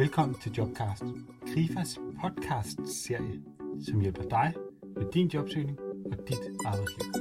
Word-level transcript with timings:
Velkommen 0.00 0.36
til 0.42 0.52
Jobcast, 0.52 1.04
Krifas 1.46 1.98
podcast-serie, 2.20 3.42
som 3.86 4.00
hjælper 4.00 4.22
dig 4.22 4.54
med 4.96 5.06
din 5.14 5.26
jobsøgning 5.26 5.78
og 6.12 6.28
dit 6.28 6.38
arbejdsliv. 6.64 7.12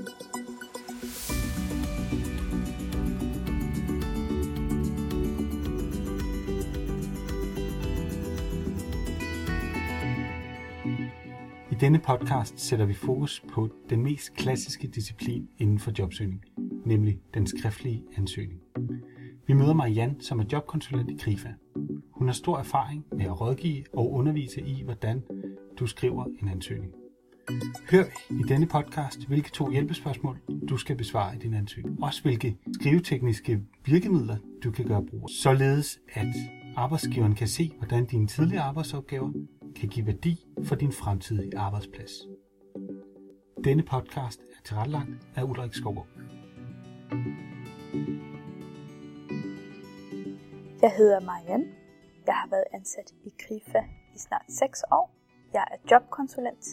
I 11.72 11.76
denne 11.76 12.00
podcast 12.00 12.60
sætter 12.60 12.86
vi 12.86 12.94
fokus 12.94 13.44
på 13.54 13.70
den 13.90 14.04
mest 14.04 14.34
klassiske 14.34 14.88
disciplin 14.88 15.50
inden 15.58 15.80
for 15.80 15.92
jobsøgning, 16.00 16.44
nemlig 16.86 17.22
den 17.34 17.48
skriftlige 17.48 18.04
ansøgning. 18.18 18.62
Vi 19.48 19.54
møder 19.54 19.74
Marianne, 19.74 20.16
som 20.20 20.40
er 20.40 20.46
jobkonsulent 20.52 21.12
i 21.12 21.18
Krifa. 21.20 21.50
Hun 22.20 22.28
har 22.28 22.34
stor 22.34 22.58
erfaring 22.58 23.06
med 23.12 23.26
at 23.26 23.42
rådgive 23.42 23.84
og 23.94 24.12
undervise 24.12 24.62
i, 24.62 24.84
hvordan 24.84 25.24
du 25.80 25.88
skriver 25.88 26.26
en 26.42 26.48
ansøgning. 26.50 26.94
Hør 27.92 28.04
i 28.30 28.44
denne 28.48 28.66
podcast, 28.66 29.28
hvilke 29.28 29.50
to 29.50 29.72
hjælpespørgsmål 29.72 30.40
du 30.70 30.78
skal 30.78 30.96
besvare 30.96 31.36
i 31.36 31.40
din 31.40 31.54
ansøgning. 31.54 32.04
Også 32.04 32.22
hvilke 32.22 32.58
skrivetekniske 32.80 33.62
virkemidler 33.86 34.38
du 34.64 34.72
kan 34.72 34.86
gøre 34.86 35.06
brug 35.06 35.24
af, 35.24 35.30
således 35.30 36.00
at 36.14 36.28
arbejdsgiveren 36.76 37.36
kan 37.36 37.48
se, 37.48 37.72
hvordan 37.78 38.06
dine 38.06 38.28
tidligere 38.28 38.64
arbejdsopgaver 38.64 39.32
kan 39.76 39.90
give 39.90 40.06
værdi 40.06 40.46
for 40.64 40.76
din 40.76 40.92
fremtidige 40.92 41.58
arbejdsplads. 41.58 42.12
Denne 43.64 43.84
podcast 43.84 44.40
er 44.40 44.64
tilrettelagt 44.66 45.10
af 45.36 45.44
Ulrik 45.44 45.74
Skovgaard. 45.74 46.08
Jeg 50.82 50.92
hedder 50.98 51.20
Marianne. 51.20 51.79
Jeg 52.30 52.38
har 52.38 52.48
været 52.50 52.64
ansat 52.74 53.12
i 53.24 53.34
KRIFA 53.40 53.80
i 54.16 54.18
snart 54.18 54.46
6 54.50 54.84
år. 54.92 55.12
Jeg 55.54 55.68
er 55.72 55.76
jobkonsulent 55.92 56.66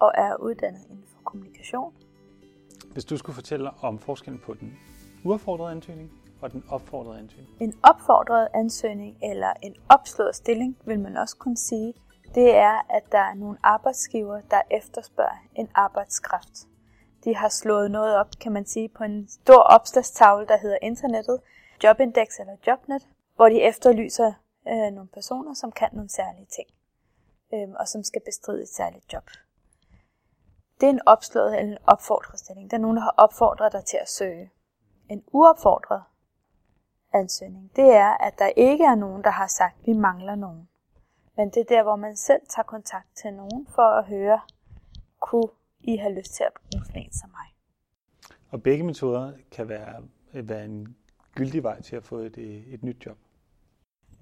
og 0.00 0.12
er 0.14 0.36
uddannet 0.36 0.84
inden 0.90 1.04
for 1.06 1.22
kommunikation. 1.24 1.94
Hvis 2.92 3.04
du 3.04 3.16
skulle 3.16 3.34
fortælle 3.34 3.70
om 3.82 3.98
forskellen 3.98 4.40
på 4.40 4.54
den 4.54 4.78
uaffordrede 5.24 5.70
ansøgning 5.70 6.10
og 6.42 6.52
den 6.52 6.64
opfordrede 6.68 7.18
ansøgning. 7.18 7.56
En 7.60 7.74
opfordret 7.82 8.48
ansøgning 8.54 9.16
eller 9.22 9.52
en 9.62 9.76
opslået 9.88 10.36
stilling, 10.36 10.76
vil 10.84 11.00
man 11.00 11.16
også 11.16 11.36
kunne 11.36 11.56
sige, 11.56 11.94
det 12.34 12.56
er, 12.56 12.86
at 12.90 13.12
der 13.12 13.18
er 13.18 13.34
nogle 13.34 13.58
arbejdsgiver, 13.62 14.40
der 14.40 14.60
efterspørger 14.70 15.44
en 15.54 15.68
arbejdskraft. 15.74 16.68
De 17.24 17.34
har 17.36 17.48
slået 17.48 17.90
noget 17.90 18.16
op, 18.16 18.30
kan 18.40 18.52
man 18.52 18.66
sige, 18.66 18.88
på 18.88 19.04
en 19.04 19.28
stor 19.28 19.62
opslagstavle, 19.62 20.46
der 20.46 20.56
hedder 20.56 20.78
internettet, 20.82 21.40
Jobindex 21.84 22.28
eller 22.40 22.56
Jobnet, 22.66 23.08
hvor 23.36 23.48
de 23.48 23.62
efterlyser 23.62 24.32
øh, 24.68 24.92
nogle 24.92 25.08
personer, 25.08 25.54
som 25.54 25.72
kan 25.72 25.88
nogle 25.92 26.08
særlige 26.08 26.46
ting, 26.46 26.68
øh, 27.54 27.74
og 27.80 27.88
som 27.88 28.02
skal 28.02 28.22
bestride 28.24 28.62
et 28.62 28.68
særligt 28.68 29.12
job. 29.12 29.30
Det 30.80 30.86
er 30.86 30.90
en 30.90 31.00
opslået 31.06 31.58
eller 31.58 31.72
en 31.72 31.78
opfordret 31.86 32.38
stilling. 32.38 32.70
Der 32.70 32.76
er 32.76 32.80
nogen, 32.80 32.96
der 32.96 33.02
har 33.02 33.14
opfordret 33.16 33.72
dig 33.72 33.84
til 33.84 33.96
at 33.96 34.08
søge. 34.08 34.50
En 35.08 35.24
uopfordret 35.32 36.02
ansøgning, 37.12 37.70
det 37.76 37.94
er, 37.94 38.08
at 38.08 38.38
der 38.38 38.46
ikke 38.46 38.84
er 38.84 38.94
nogen, 38.94 39.24
der 39.24 39.30
har 39.30 39.46
sagt, 39.46 39.76
at 39.80 39.86
vi 39.86 39.92
mangler 39.92 40.34
nogen. 40.34 40.68
Men 41.36 41.50
det 41.50 41.60
er 41.60 41.64
der, 41.64 41.82
hvor 41.82 41.96
man 41.96 42.16
selv 42.16 42.42
tager 42.48 42.66
kontakt 42.66 43.16
til 43.16 43.34
nogen 43.34 43.66
for 43.66 43.82
at 43.82 44.04
høre, 44.04 44.40
kunne 45.20 45.48
I 45.80 45.96
have 45.96 46.14
lyst 46.14 46.34
til 46.34 46.44
at 46.44 46.52
bruge 46.54 46.84
sådan 46.86 47.02
en 47.02 47.12
som 47.12 47.30
mig? 47.30 47.54
Og 48.50 48.62
begge 48.62 48.84
metoder 48.84 49.32
kan 49.50 49.68
være, 49.68 50.02
være 50.32 50.64
en 50.64 50.96
gyldig 51.34 51.62
vej 51.62 51.82
til 51.82 51.96
at 51.96 52.04
få 52.04 52.16
et, 52.16 52.38
et 52.74 52.82
nyt 52.82 53.06
job. 53.06 53.16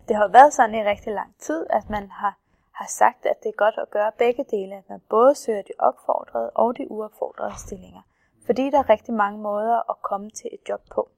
Det 0.08 0.16
har 0.16 0.28
været 0.28 0.52
sådan 0.52 0.74
i 0.74 0.84
rigtig 0.84 1.12
lang 1.12 1.34
tid, 1.38 1.66
at 1.70 1.90
man 1.90 2.10
har, 2.10 2.38
har 2.72 2.86
sagt, 2.88 3.26
at 3.26 3.42
det 3.42 3.48
er 3.48 3.56
godt 3.56 3.74
at 3.78 3.90
gøre 3.90 4.12
begge 4.18 4.44
dele, 4.50 4.74
at 4.74 4.88
man 4.88 5.00
både 5.08 5.34
søger 5.34 5.62
de 5.62 5.72
opfordrede 5.78 6.50
og 6.50 6.76
de 6.78 6.90
uopfordrede 6.90 7.58
stillinger. 7.58 8.02
Fordi 8.46 8.70
der 8.70 8.78
er 8.78 8.90
rigtig 8.90 9.14
mange 9.14 9.38
måder 9.38 9.90
at 9.90 10.02
komme 10.02 10.30
til 10.30 10.50
et 10.52 10.68
job 10.68 10.80
på. 10.90 11.08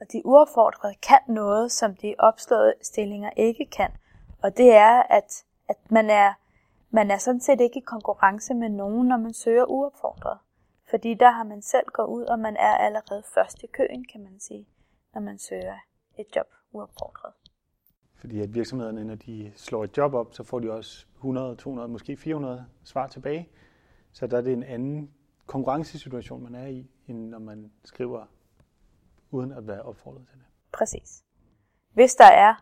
Og 0.00 0.12
de 0.12 0.26
uopfordrede 0.26 0.94
kan 0.94 1.18
noget, 1.26 1.72
som 1.72 1.96
de 1.96 2.14
opslåede 2.18 2.74
stillinger 2.82 3.30
ikke 3.36 3.66
kan. 3.66 3.90
Og 4.42 4.56
det 4.56 4.72
er, 4.74 5.02
at, 5.02 5.44
at 5.68 5.90
man, 5.90 6.10
er, 6.10 6.32
man 6.90 7.10
er 7.10 7.18
sådan 7.18 7.40
set 7.40 7.60
ikke 7.60 7.78
i 7.78 7.82
konkurrence 7.86 8.54
med 8.54 8.68
nogen, 8.68 9.08
når 9.08 9.16
man 9.16 9.34
søger 9.34 9.64
uopfordret. 9.64 10.38
Fordi 10.90 11.14
der 11.14 11.30
har 11.30 11.44
man 11.44 11.62
selv 11.62 11.86
gået 11.86 12.06
ud, 12.06 12.24
og 12.24 12.38
man 12.38 12.56
er 12.56 12.76
allerede 12.76 13.22
først 13.34 13.62
i 13.62 13.66
køen, 13.66 14.04
kan 14.12 14.22
man 14.22 14.40
sige, 14.40 14.68
når 15.14 15.20
man 15.20 15.38
søger 15.38 15.76
et 16.18 16.36
job 16.36 16.46
uopfordret. 16.72 17.32
Fordi 18.14 18.40
at 18.40 18.54
virksomhederne, 18.54 19.04
når 19.04 19.14
de 19.14 19.52
slår 19.56 19.84
et 19.84 19.96
job 19.96 20.14
op, 20.14 20.34
så 20.34 20.44
får 20.44 20.60
de 20.60 20.72
også 20.72 21.06
100, 21.16 21.56
200, 21.56 21.88
måske 21.88 22.16
400 22.16 22.66
svar 22.84 23.06
tilbage. 23.06 23.48
Så 24.12 24.26
der 24.26 24.36
er 24.36 24.40
det 24.40 24.52
en 24.52 24.62
anden 24.62 25.10
konkurrencesituation, 25.46 26.42
man 26.42 26.54
er 26.54 26.66
i, 26.66 26.90
end 27.06 27.28
når 27.28 27.38
man 27.38 27.72
skriver 27.84 28.26
uden 29.30 29.52
at 29.52 29.66
være 29.66 29.82
opfordret 29.82 30.26
til 30.28 30.38
det. 30.38 30.46
Præcis. 30.72 31.24
Hvis 31.92 32.14
der 32.14 32.24
er, 32.24 32.54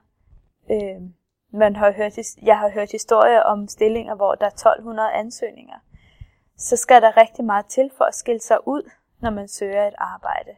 øh, 0.71 1.11
man 1.53 1.77
har 1.77 1.93
hørt, 1.93 2.19
jeg 2.43 2.59
har 2.59 2.71
hørt 2.71 2.93
historier 2.93 3.41
om 3.41 3.69
stillinger, 3.69 4.15
hvor 4.15 4.35
der 4.35 4.47
er 4.47 4.51
1200 4.51 5.13
ansøgninger, 5.13 5.79
så 6.57 6.77
skal 6.77 7.03
der 7.03 7.17
rigtig 7.17 7.45
meget 7.45 7.67
til 7.67 7.91
for 7.97 8.05
at 8.05 8.15
skille 8.15 8.41
sig 8.41 8.69
ud, 8.69 8.91
når 9.21 9.31
man 9.31 9.49
søger 9.49 9.89
et 9.89 9.95
arbejde. 9.99 10.51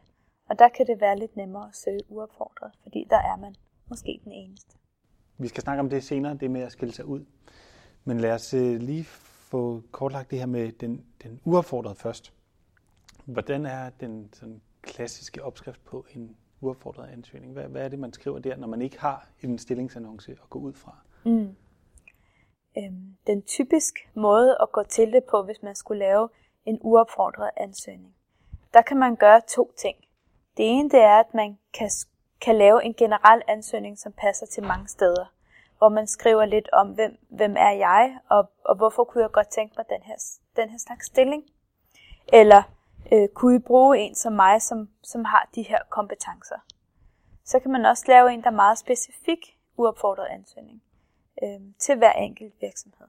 Og 0.53 0.59
der 0.59 0.69
kan 0.69 0.87
det 0.87 1.01
være 1.01 1.19
lidt 1.19 1.35
nemmere 1.35 1.67
at 1.67 1.75
søge 1.75 1.99
uopfordret, 2.09 2.71
fordi 2.83 3.07
der 3.09 3.17
er 3.17 3.35
man 3.35 3.55
måske 3.89 4.21
den 4.23 4.31
eneste. 4.31 4.77
Vi 5.37 5.47
skal 5.47 5.63
snakke 5.63 5.79
om 5.79 5.89
det 5.89 6.03
senere, 6.03 6.33
det 6.33 6.51
med 6.51 6.61
at 6.61 6.71
skille 6.71 6.93
sig 6.93 7.05
ud. 7.05 7.25
Men 8.03 8.19
lad 8.19 8.31
os 8.31 8.53
øh, 8.53 8.81
lige 8.81 9.03
få 9.03 9.81
kortlagt 9.91 10.31
det 10.31 10.39
her 10.39 10.45
med 10.45 10.71
den, 10.71 11.05
den 11.23 11.41
uopfordrede 11.45 11.95
først. 11.95 12.33
Hvordan 13.25 13.65
er 13.65 13.89
den 13.89 14.29
sådan, 14.33 14.61
klassiske 14.81 15.43
opskrift 15.43 15.85
på 15.85 16.05
en 16.15 16.37
uopfordret 16.61 17.09
ansøgning? 17.09 17.53
Hvad, 17.53 17.63
hvad 17.63 17.85
er 17.85 17.89
det, 17.89 17.99
man 17.99 18.13
skriver 18.13 18.39
der, 18.39 18.57
når 18.57 18.67
man 18.67 18.81
ikke 18.81 18.99
har 18.99 19.29
en 19.41 19.57
stillingsannonce 19.57 20.31
at 20.31 20.49
gå 20.49 20.59
ud 20.59 20.73
fra? 20.73 20.97
Mm. 21.25 21.55
Øhm, 22.77 23.17
den 23.27 23.41
typisk 23.41 23.93
måde 24.15 24.57
at 24.61 24.71
gå 24.71 24.83
til 24.83 25.13
det 25.13 25.23
på, 25.23 25.43
hvis 25.43 25.63
man 25.63 25.75
skulle 25.75 25.99
lave 25.99 26.29
en 26.65 26.79
uopfordret 26.81 27.51
ansøgning, 27.57 28.15
der 28.73 28.81
kan 28.81 28.97
man 28.97 29.15
gøre 29.15 29.41
to 29.47 29.71
ting. 29.77 30.02
Det 30.57 30.65
ene 30.69 30.89
det 30.89 31.01
er, 31.01 31.19
at 31.19 31.33
man 31.33 31.57
kan, 31.73 31.89
kan 32.41 32.55
lave 32.55 32.83
en 32.83 32.93
generel 32.93 33.41
ansøgning, 33.47 33.99
som 33.99 34.11
passer 34.11 34.45
til 34.45 34.63
mange 34.63 34.87
steder. 34.87 35.25
Hvor 35.77 35.89
man 35.89 36.07
skriver 36.07 36.45
lidt 36.45 36.69
om, 36.73 36.87
hvem, 36.87 37.17
hvem 37.29 37.55
er 37.57 37.71
jeg, 37.71 38.17
og, 38.29 38.49
og 38.65 38.75
hvorfor 38.75 39.03
kunne 39.03 39.21
jeg 39.21 39.31
godt 39.31 39.47
tænke 39.47 39.73
mig 39.77 39.85
den 39.89 40.01
her, 40.03 40.15
den 40.55 40.69
her 40.69 40.77
slags 40.77 41.05
stilling. 41.05 41.43
Eller 42.33 42.63
øh, 43.11 43.27
kunne 43.27 43.55
I 43.55 43.59
bruge 43.59 43.99
en 43.99 44.15
som 44.15 44.33
mig, 44.33 44.61
som, 44.61 44.89
som 45.03 45.25
har 45.25 45.49
de 45.55 45.61
her 45.61 45.79
kompetencer. 45.89 46.59
Så 47.45 47.59
kan 47.59 47.71
man 47.71 47.85
også 47.85 48.03
lave 48.07 48.33
en, 48.33 48.41
der 48.41 48.47
er 48.47 48.51
meget 48.51 48.77
specifik 48.77 49.57
uopfordret 49.77 50.27
ansøgning 50.27 50.81
øh, 51.43 51.61
til 51.79 51.97
hver 51.97 52.11
enkelt 52.11 52.53
virksomhed. 52.61 53.07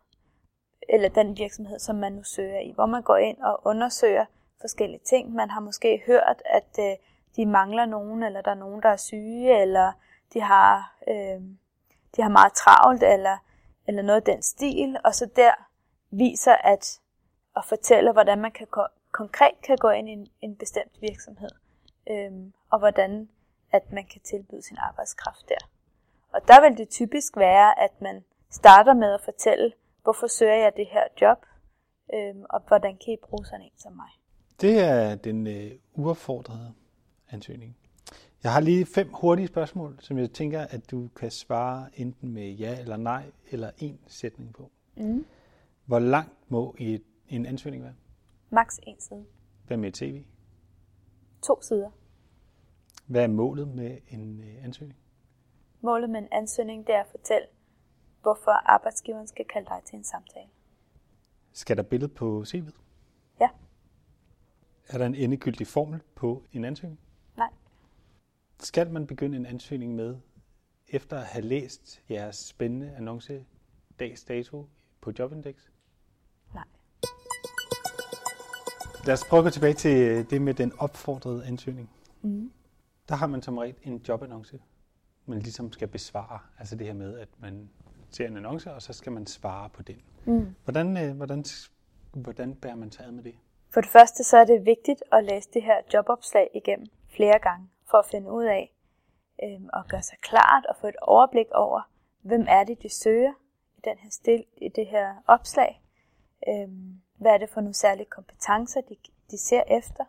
Eller 0.89 1.09
den 1.09 1.39
virksomhed, 1.39 1.79
som 1.79 1.97
man 1.97 2.13
nu 2.13 2.23
søger 2.23 2.61
i, 2.61 2.73
hvor 2.75 2.87
man 2.87 3.03
går 3.03 3.17
ind 3.17 3.39
og 3.43 3.61
undersøger 3.65 4.25
forskellige 4.61 5.01
ting. 5.05 5.35
Man 5.35 5.51
har 5.51 5.61
måske 5.61 6.03
hørt, 6.07 6.43
at 6.45 6.79
øh, 6.79 6.97
de 7.37 7.47
mangler 7.47 7.87
nogen, 7.87 8.23
eller 8.23 8.41
der 8.41 8.51
er 8.51 8.55
nogen, 8.55 8.83
der 8.83 8.89
er 8.89 8.97
syge, 8.97 9.61
eller 9.63 9.93
de 10.33 10.41
har, 10.41 10.97
øh, 11.09 11.41
de 12.17 12.23
har 12.23 12.29
meget 12.29 12.53
travlt, 12.53 13.03
eller, 13.03 13.39
eller 13.87 14.03
noget 14.03 14.21
af 14.21 14.35
den 14.35 14.43
stil, 14.43 14.97
og 15.05 15.15
så 15.15 15.29
der 15.37 15.53
viser 16.11 16.55
at, 16.55 17.01
at 17.57 17.65
fortælle, 17.65 18.13
hvordan 18.13 18.39
man 18.39 18.53
kan 18.53 18.67
ko- 18.67 18.95
konkret 19.13 19.55
kan 19.63 19.77
gå 19.77 19.91
ind 19.91 20.09
i 20.09 20.13
en, 20.13 20.27
en 20.41 20.57
bestemt 20.57 21.01
virksomhed, 21.01 21.51
øh, 22.11 22.33
og 22.71 22.79
hvordan 22.79 23.29
at 23.73 23.93
man 23.93 24.07
kan 24.07 24.21
tilbyde 24.21 24.63
sin 24.63 24.77
arbejdskraft 24.81 25.49
der. 25.49 25.69
Og 26.33 26.49
der 26.49 26.61
vil 26.61 26.79
det 26.79 26.89
typisk 26.89 27.37
være, 27.37 27.81
at 27.81 28.01
man 28.01 28.25
starter 28.51 28.95
med 28.95 29.15
at 29.15 29.21
fortælle, 29.21 29.73
hvorfor 30.03 30.27
søger 30.27 30.55
jeg 30.55 30.73
det 30.77 30.87
her 30.87 31.05
job, 31.21 31.47
øh, 32.15 32.35
og 32.51 32.61
hvordan 32.69 32.97
kan 33.05 33.15
I 33.15 33.17
bruge 33.17 33.45
sådan 33.45 33.63
en 33.63 33.71
som 33.79 33.93
mig. 33.93 34.11
Det 34.61 34.81
er 34.81 35.15
den 35.15 35.47
øh, 35.47 35.73
uaffordrede 35.95 36.75
ansøgning. 37.35 37.77
Jeg 38.43 38.53
har 38.53 38.61
lige 38.61 38.87
fem 38.87 39.13
hurtige 39.13 39.47
spørgsmål, 39.47 39.97
som 40.01 40.19
jeg 40.19 40.31
tænker, 40.31 40.61
at 40.61 40.91
du 40.91 41.09
kan 41.17 41.31
svare 41.31 41.89
enten 41.95 42.33
med 42.33 42.51
ja 42.51 42.81
eller 42.81 42.97
nej, 42.97 43.33
eller 43.51 43.71
en 43.79 43.99
sætning 44.07 44.53
på. 44.55 44.71
Mm. 44.97 45.27
Hvor 45.85 45.99
langt 45.99 46.51
må 46.51 46.75
et, 46.79 47.03
en 47.29 47.47
ansøgning 47.47 47.83
være? 47.83 47.95
Max 48.51 48.79
en 48.83 49.01
side. 49.01 49.25
Hvad 49.67 49.77
med 49.77 49.93
tv? 49.93 50.25
To 51.43 51.63
sider. 51.63 51.91
Hvad 53.07 53.23
er 53.23 53.29
målet 53.29 53.69
med 53.69 53.99
en 54.09 54.41
øh, 54.41 54.65
ansøgning? 54.65 54.99
Målet 55.81 56.11
med 56.11 56.21
en 56.21 56.29
ansøgning 56.33 56.87
det 56.87 56.95
er 56.95 57.01
at 57.01 57.07
fortælle, 57.11 57.47
hvorfor 58.23 58.51
arbejdsgiveren 58.51 59.27
skal 59.27 59.45
kalde 59.45 59.67
dig 59.67 59.81
til 59.85 59.97
en 59.97 60.05
samtale. 60.05 60.49
Skal 61.53 61.77
der 61.77 61.83
billede 61.83 62.13
på 62.15 62.45
CV'et? 62.47 62.81
Ja. 63.41 63.49
Er 64.89 64.99
der 64.99 65.07
en 65.07 65.15
endegyldig 65.15 65.67
formel 65.67 66.01
på 66.15 66.43
en 66.53 66.65
ansøgning? 66.65 67.01
Skal 68.65 68.91
man 68.91 69.07
begynde 69.07 69.37
en 69.37 69.47
ansøgning 69.47 69.95
med 69.95 70.17
efter 70.89 71.17
at 71.17 71.25
have 71.25 71.43
læst 71.45 72.03
jeres 72.11 72.37
spændende 72.37 72.95
annonce 72.97 73.45
dags 74.01 74.25
dato 74.25 74.69
på 75.01 75.13
Jobindex? 75.19 75.55
Nej. 76.55 76.65
Lad 79.07 79.15
os 79.15 79.25
prøve 79.25 79.39
at 79.39 79.45
gå 79.45 79.51
tilbage 79.51 79.75
til 79.75 80.31
det 80.31 80.43
med 80.43 80.55
den 80.55 80.73
opfordrede 80.79 81.47
ansøgning. 81.47 81.91
Mm. 82.23 82.53
Der 83.09 83.15
har 83.15 83.27
man 83.27 83.43
som 83.43 83.59
regel 83.59 83.75
en 83.83 84.03
jobannonce, 84.09 84.61
man 85.27 85.39
ligesom 85.39 85.73
skal 85.73 85.89
besvare. 85.89 86.39
Altså 86.59 86.77
det 86.77 86.87
her 86.87 86.95
med, 86.95 87.19
at 87.19 87.29
man 87.39 87.71
ser 88.11 88.27
en 88.27 88.37
annonce, 88.37 88.73
og 88.73 88.83
så 88.83 88.93
skal 88.93 89.13
man 89.13 89.27
svare 89.27 89.69
på 89.69 89.83
den. 89.83 90.03
Mm. 90.25 90.55
Hvordan, 90.65 90.97
øh, 90.97 91.17
hvordan, 91.17 91.45
hvordan 92.13 92.55
bærer 92.55 92.77
man 92.77 92.91
taget 92.91 93.15
med 93.15 93.23
det? 93.23 93.35
For 93.71 93.81
det 93.81 93.91
første 93.91 94.25
så 94.25 94.37
er 94.37 94.45
det 94.45 94.67
vigtigt 94.67 95.03
at 95.13 95.25
læse 95.25 95.49
det 95.55 95.63
her 95.63 95.77
jobopslag 95.95 96.51
igennem 96.55 96.87
flere 97.09 97.39
gange, 97.39 97.69
for 97.95 97.99
at 97.99 98.07
finde 98.07 98.33
ud 98.33 98.45
af 98.45 98.75
øhm, 99.43 99.69
og 99.73 99.85
gøre 99.89 100.03
sig 100.03 100.19
klart 100.21 100.67
og 100.67 100.77
få 100.77 100.87
et 100.87 100.97
overblik 101.03 101.47
over, 101.55 101.81
hvem 102.23 102.45
er 102.49 102.65
det, 102.65 102.83
de 102.83 102.89
søger 102.89 103.33
i, 103.77 103.81
den 103.85 103.99
her 103.99 104.11
stil, 104.11 104.45
i 104.57 104.69
det 104.69 104.87
her 104.87 105.15
opslag. 105.27 105.83
Øhm, 106.49 107.01
hvad 107.17 107.33
er 107.33 107.39
det 107.39 107.51
for 107.51 107.61
nogle 107.61 107.75
særlige 107.75 108.07
kompetencer, 108.07 108.81
de, 108.81 108.97
de 109.31 109.39
ser 109.39 109.63
efter, 109.67 110.05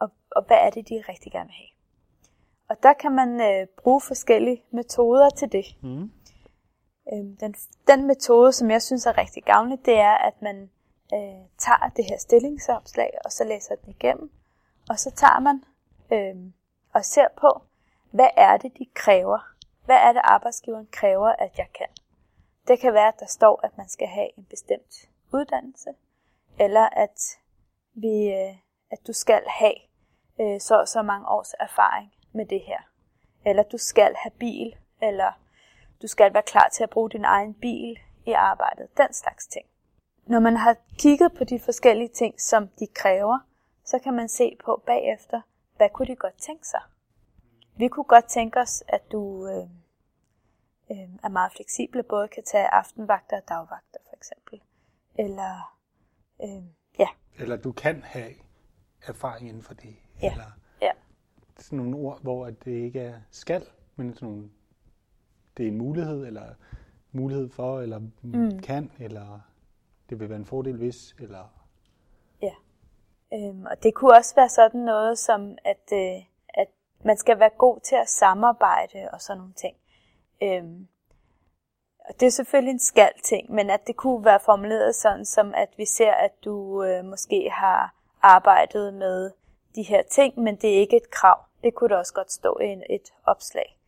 og, 0.00 0.10
og 0.30 0.42
hvad 0.46 0.56
er 0.56 0.70
det, 0.70 0.88
de 0.88 1.04
rigtig 1.08 1.32
gerne 1.32 1.46
vil 1.46 1.54
have. 1.54 1.74
Og 2.68 2.82
der 2.82 2.92
kan 2.92 3.12
man 3.12 3.40
øh, 3.40 3.66
bruge 3.66 4.00
forskellige 4.00 4.62
metoder 4.70 5.30
til 5.30 5.52
det. 5.52 5.66
Mm. 5.82 6.10
Øhm, 7.12 7.36
den, 7.36 7.54
den 7.88 8.06
metode, 8.06 8.52
som 8.52 8.70
jeg 8.70 8.82
synes 8.82 9.06
er 9.06 9.18
rigtig 9.18 9.42
gavnlig, 9.42 9.78
det 9.86 9.98
er, 9.98 10.16
at 10.28 10.42
man 10.42 10.70
øh, 11.14 11.44
tager 11.58 11.92
det 11.96 12.04
her 12.04 12.18
stillingsopslag, 12.18 13.10
og 13.24 13.32
så 13.32 13.44
læser 13.44 13.74
den 13.74 13.90
igennem. 13.90 14.30
Og 14.90 14.98
så 14.98 15.10
tager 15.10 15.40
man 15.40 15.64
øh, 16.12 16.52
og 16.94 17.04
ser 17.04 17.28
på, 17.36 17.62
hvad 18.10 18.28
er 18.36 18.56
det, 18.56 18.78
de 18.78 18.86
kræver? 18.94 19.38
Hvad 19.84 19.96
er 19.96 20.12
det, 20.12 20.20
arbejdsgiveren 20.24 20.88
kræver, 20.92 21.28
at 21.28 21.58
jeg 21.58 21.66
kan? 21.78 21.86
Det 22.68 22.80
kan 22.80 22.94
være, 22.94 23.08
at 23.08 23.20
der 23.20 23.26
står, 23.26 23.60
at 23.66 23.76
man 23.76 23.88
skal 23.88 24.08
have 24.08 24.28
en 24.38 24.44
bestemt 24.44 25.08
uddannelse, 25.32 25.90
eller 26.58 26.88
at, 26.92 27.38
vi, 27.94 28.32
øh, 28.32 28.56
at 28.90 29.06
du 29.06 29.12
skal 29.12 29.42
have 29.46 29.74
øh, 30.40 30.60
så 30.60 30.82
så 30.86 30.92
så 30.92 31.02
mange 31.02 31.28
års 31.28 31.54
erfaring 31.60 32.12
med 32.32 32.46
det 32.46 32.60
her. 32.60 32.80
Eller 33.46 33.62
du 33.62 33.78
skal 33.78 34.14
have 34.16 34.30
bil, 34.30 34.76
eller 35.02 35.32
du 36.02 36.06
skal 36.06 36.34
være 36.34 36.42
klar 36.42 36.68
til 36.68 36.82
at 36.82 36.90
bruge 36.90 37.10
din 37.10 37.24
egen 37.24 37.54
bil 37.54 37.98
i 38.26 38.32
arbejdet. 38.32 38.96
Den 38.96 39.12
slags 39.12 39.46
ting. 39.46 39.66
Når 40.26 40.40
man 40.40 40.56
har 40.56 40.76
kigget 40.98 41.32
på 41.34 41.44
de 41.44 41.60
forskellige 41.60 42.08
ting, 42.08 42.40
som 42.40 42.68
de 42.68 42.86
kræver, 42.86 43.38
så 43.84 43.98
kan 43.98 44.14
man 44.14 44.28
se 44.28 44.56
på 44.64 44.82
bagefter, 44.86 45.40
hvad 45.76 45.88
kunne 45.92 46.06
de 46.06 46.16
godt 46.16 46.38
tænke 46.38 46.68
sig. 46.68 46.80
Vi 47.76 47.88
kunne 47.88 48.04
godt 48.04 48.24
tænke 48.24 48.60
os, 48.60 48.82
at 48.88 49.12
du 49.12 49.46
øh, 49.46 49.68
øh, 50.90 51.08
er 51.22 51.28
meget 51.28 51.52
fleksibel, 51.52 52.02
både 52.02 52.28
kan 52.28 52.42
tage 52.42 52.66
aftenvagter 52.66 53.36
og 53.36 53.48
dagvagter 53.48 53.98
for 54.08 54.16
eksempel. 54.16 54.60
Eller, 55.14 55.78
øh, 56.42 56.64
ja. 56.98 57.08
Eller 57.38 57.56
du 57.56 57.72
kan 57.72 58.02
have 58.02 58.34
erfaring 59.06 59.48
inden 59.48 59.62
for 59.62 59.74
det. 59.74 59.96
Ja. 60.22 60.32
Eller 60.32 60.50
ja. 60.80 60.90
sådan 61.58 61.78
nogle 61.78 61.96
ord, 61.96 62.22
hvor 62.22 62.50
det 62.50 62.70
ikke 62.70 63.00
er 63.00 63.20
skal, 63.30 63.66
men 63.96 64.14
sådan 64.14 64.28
nogle, 64.28 64.50
det 65.56 65.64
er 65.64 65.68
en 65.68 65.78
mulighed, 65.78 66.26
eller 66.26 66.54
mulighed 67.12 67.50
for, 67.50 67.80
eller 67.80 67.98
mm. 68.22 68.58
kan, 68.62 68.92
eller 68.98 69.40
det 70.10 70.20
vil 70.20 70.28
være 70.28 70.38
en 70.38 70.46
fordel 70.46 70.76
hvis, 70.76 71.16
eller... 71.18 71.63
Øhm, 73.34 73.66
og 73.70 73.82
det 73.82 73.94
kunne 73.94 74.16
også 74.16 74.34
være 74.34 74.48
sådan 74.48 74.80
noget 74.80 75.18
som, 75.18 75.58
at, 75.64 75.92
øh, 75.92 76.22
at 76.48 76.68
man 77.04 77.16
skal 77.16 77.38
være 77.38 77.50
god 77.58 77.80
til 77.80 77.96
at 77.96 78.08
samarbejde 78.08 79.08
og 79.12 79.20
sådan 79.20 79.38
nogle 79.38 79.52
ting. 79.52 79.76
Øhm, 80.42 80.88
og 82.08 82.20
det 82.20 82.26
er 82.26 82.30
selvfølgelig 82.30 82.72
en 82.72 82.80
skal 82.80 83.12
ting, 83.24 83.52
men 83.52 83.70
at 83.70 83.86
det 83.86 83.96
kunne 83.96 84.24
være 84.24 84.40
formuleret 84.40 84.94
sådan, 84.94 85.24
som 85.24 85.54
at 85.54 85.68
vi 85.76 85.84
ser, 85.84 86.12
at 86.12 86.44
du 86.44 86.84
øh, 86.84 87.04
måske 87.04 87.50
har 87.50 87.94
arbejdet 88.22 88.94
med 88.94 89.30
de 89.74 89.82
her 89.82 90.02
ting, 90.02 90.38
men 90.38 90.56
det 90.56 90.74
er 90.74 90.80
ikke 90.80 90.96
et 90.96 91.10
krav. 91.10 91.38
Det 91.62 91.74
kunne 91.74 91.88
da 91.88 91.96
også 91.96 92.14
godt 92.14 92.32
stå 92.32 92.58
i 92.60 92.94
et 92.94 93.12
opslag. 93.26 93.78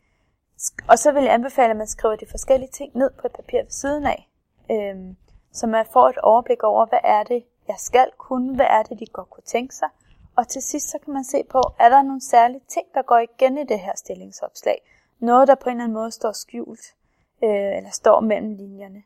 Og 0.89 0.99
så 0.99 1.11
vil 1.11 1.23
jeg 1.23 1.33
anbefale, 1.33 1.71
at 1.71 1.77
man 1.77 1.87
skriver 1.87 2.15
de 2.15 2.25
forskellige 2.29 2.71
ting 2.71 2.97
ned 2.97 3.11
på 3.21 3.27
et 3.27 3.33
papir 3.33 3.63
ved 3.63 3.71
siden 3.71 4.05
af. 4.05 4.29
Øhm, 4.71 5.17
så 5.51 5.67
man 5.67 5.85
får 5.93 6.09
et 6.09 6.17
overblik 6.17 6.63
over, 6.63 6.85
hvad 6.85 6.99
er 7.03 7.23
det, 7.23 7.43
jeg 7.67 7.75
skal 7.77 8.11
kunne, 8.17 8.55
hvad 8.55 8.65
er 8.69 8.83
det, 8.83 8.99
de 8.99 9.05
godt 9.05 9.29
kunne 9.29 9.43
tænke 9.43 9.75
sig. 9.75 9.89
Og 10.35 10.47
til 10.47 10.61
sidst 10.61 10.89
så 10.89 10.97
kan 11.03 11.13
man 11.13 11.23
se 11.23 11.43
på, 11.43 11.61
er 11.79 11.89
der 11.89 12.01
nogle 12.01 12.21
særlige 12.21 12.61
ting, 12.67 12.85
der 12.93 13.01
går 13.01 13.17
igen 13.17 13.57
i 13.57 13.63
det 13.63 13.79
her 13.79 13.95
stillingsopslag. 13.95 14.81
Noget, 15.19 15.47
der 15.47 15.55
på 15.55 15.69
en 15.69 15.75
eller 15.75 15.83
anden 15.83 15.93
måde 15.93 16.11
står 16.11 16.31
skjult, 16.31 16.95
øh, 17.43 17.77
eller 17.77 17.89
står 17.91 18.19
mellem 18.19 18.53
linjerne. 18.53 19.03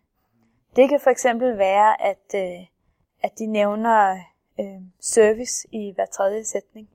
Det 0.75 0.89
kan 0.89 0.99
for 0.99 1.09
eksempel 1.09 1.57
være, 1.57 2.01
at, 2.01 2.35
øh, 2.35 2.67
at 3.23 3.39
de 3.39 3.45
nævner 3.45 4.19
øh, 4.59 4.81
service 4.99 5.67
i 5.71 5.91
hver 5.95 6.05
tredje 6.05 6.43
sætning, 6.43 6.89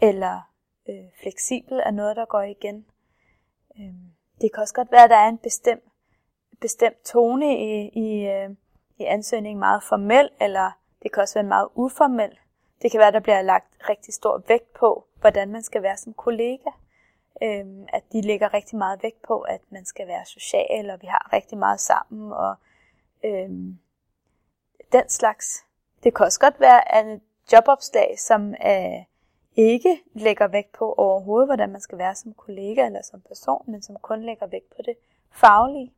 eller 0.00 0.50
øh, 0.88 1.04
fleksibel 1.20 1.82
er 1.84 1.90
noget, 1.90 2.16
der 2.16 2.24
går 2.24 2.42
igen. 2.42 2.86
Øh, 3.78 3.94
det 4.40 4.52
kan 4.54 4.62
også 4.62 4.74
godt 4.74 4.92
være, 4.92 5.04
at 5.04 5.10
der 5.10 5.16
er 5.16 5.28
en 5.28 5.38
bestemt, 5.38 5.84
bestemt 6.60 7.04
tone 7.04 7.58
i, 7.58 7.88
i, 7.88 8.26
øh, 8.26 8.50
i 8.98 9.04
ansøgningen 9.04 9.58
meget 9.58 9.82
formel, 9.82 10.30
eller 10.40 10.70
det 11.06 11.12
kan 11.12 11.22
også 11.22 11.34
være 11.34 11.44
meget 11.44 11.68
uformelt. 11.74 12.38
Det 12.82 12.90
kan 12.90 12.98
være, 12.98 13.08
at 13.08 13.14
der 13.14 13.20
bliver 13.20 13.42
lagt 13.42 13.88
rigtig 13.88 14.14
stor 14.14 14.42
vægt 14.48 14.72
på, 14.72 15.06
hvordan 15.20 15.52
man 15.52 15.62
skal 15.62 15.82
være 15.82 15.96
som 15.96 16.14
kollega. 16.14 16.70
Øhm, 17.42 17.86
at 17.88 18.02
de 18.12 18.20
lægger 18.20 18.54
rigtig 18.54 18.78
meget 18.78 19.02
vægt 19.02 19.22
på, 19.22 19.40
at 19.40 19.60
man 19.70 19.84
skal 19.84 20.06
være 20.06 20.24
social, 20.26 20.90
og 20.90 21.02
vi 21.02 21.06
har 21.06 21.32
rigtig 21.32 21.58
meget 21.58 21.80
sammen, 21.80 22.32
og 22.32 22.54
øhm, 23.24 23.78
den 24.92 25.08
slags. 25.08 25.64
Det 26.02 26.14
kan 26.14 26.26
også 26.26 26.40
godt 26.40 26.60
være, 26.60 26.94
at 26.94 27.06
et 27.06 27.20
jobopslag, 27.52 28.18
som 28.18 28.50
øh, 28.50 29.04
ikke 29.56 30.02
lægger 30.14 30.48
vægt 30.48 30.72
på 30.72 30.92
overhovedet, 30.92 31.48
hvordan 31.48 31.72
man 31.72 31.80
skal 31.80 31.98
være 31.98 32.14
som 32.14 32.34
kollega 32.34 32.86
eller 32.86 33.02
som 33.02 33.20
person, 33.20 33.64
men 33.66 33.82
som 33.82 33.96
kun 34.02 34.22
lægger 34.22 34.46
vægt 34.46 34.70
på 34.76 34.82
det 34.84 34.96
faglige. 35.30 35.92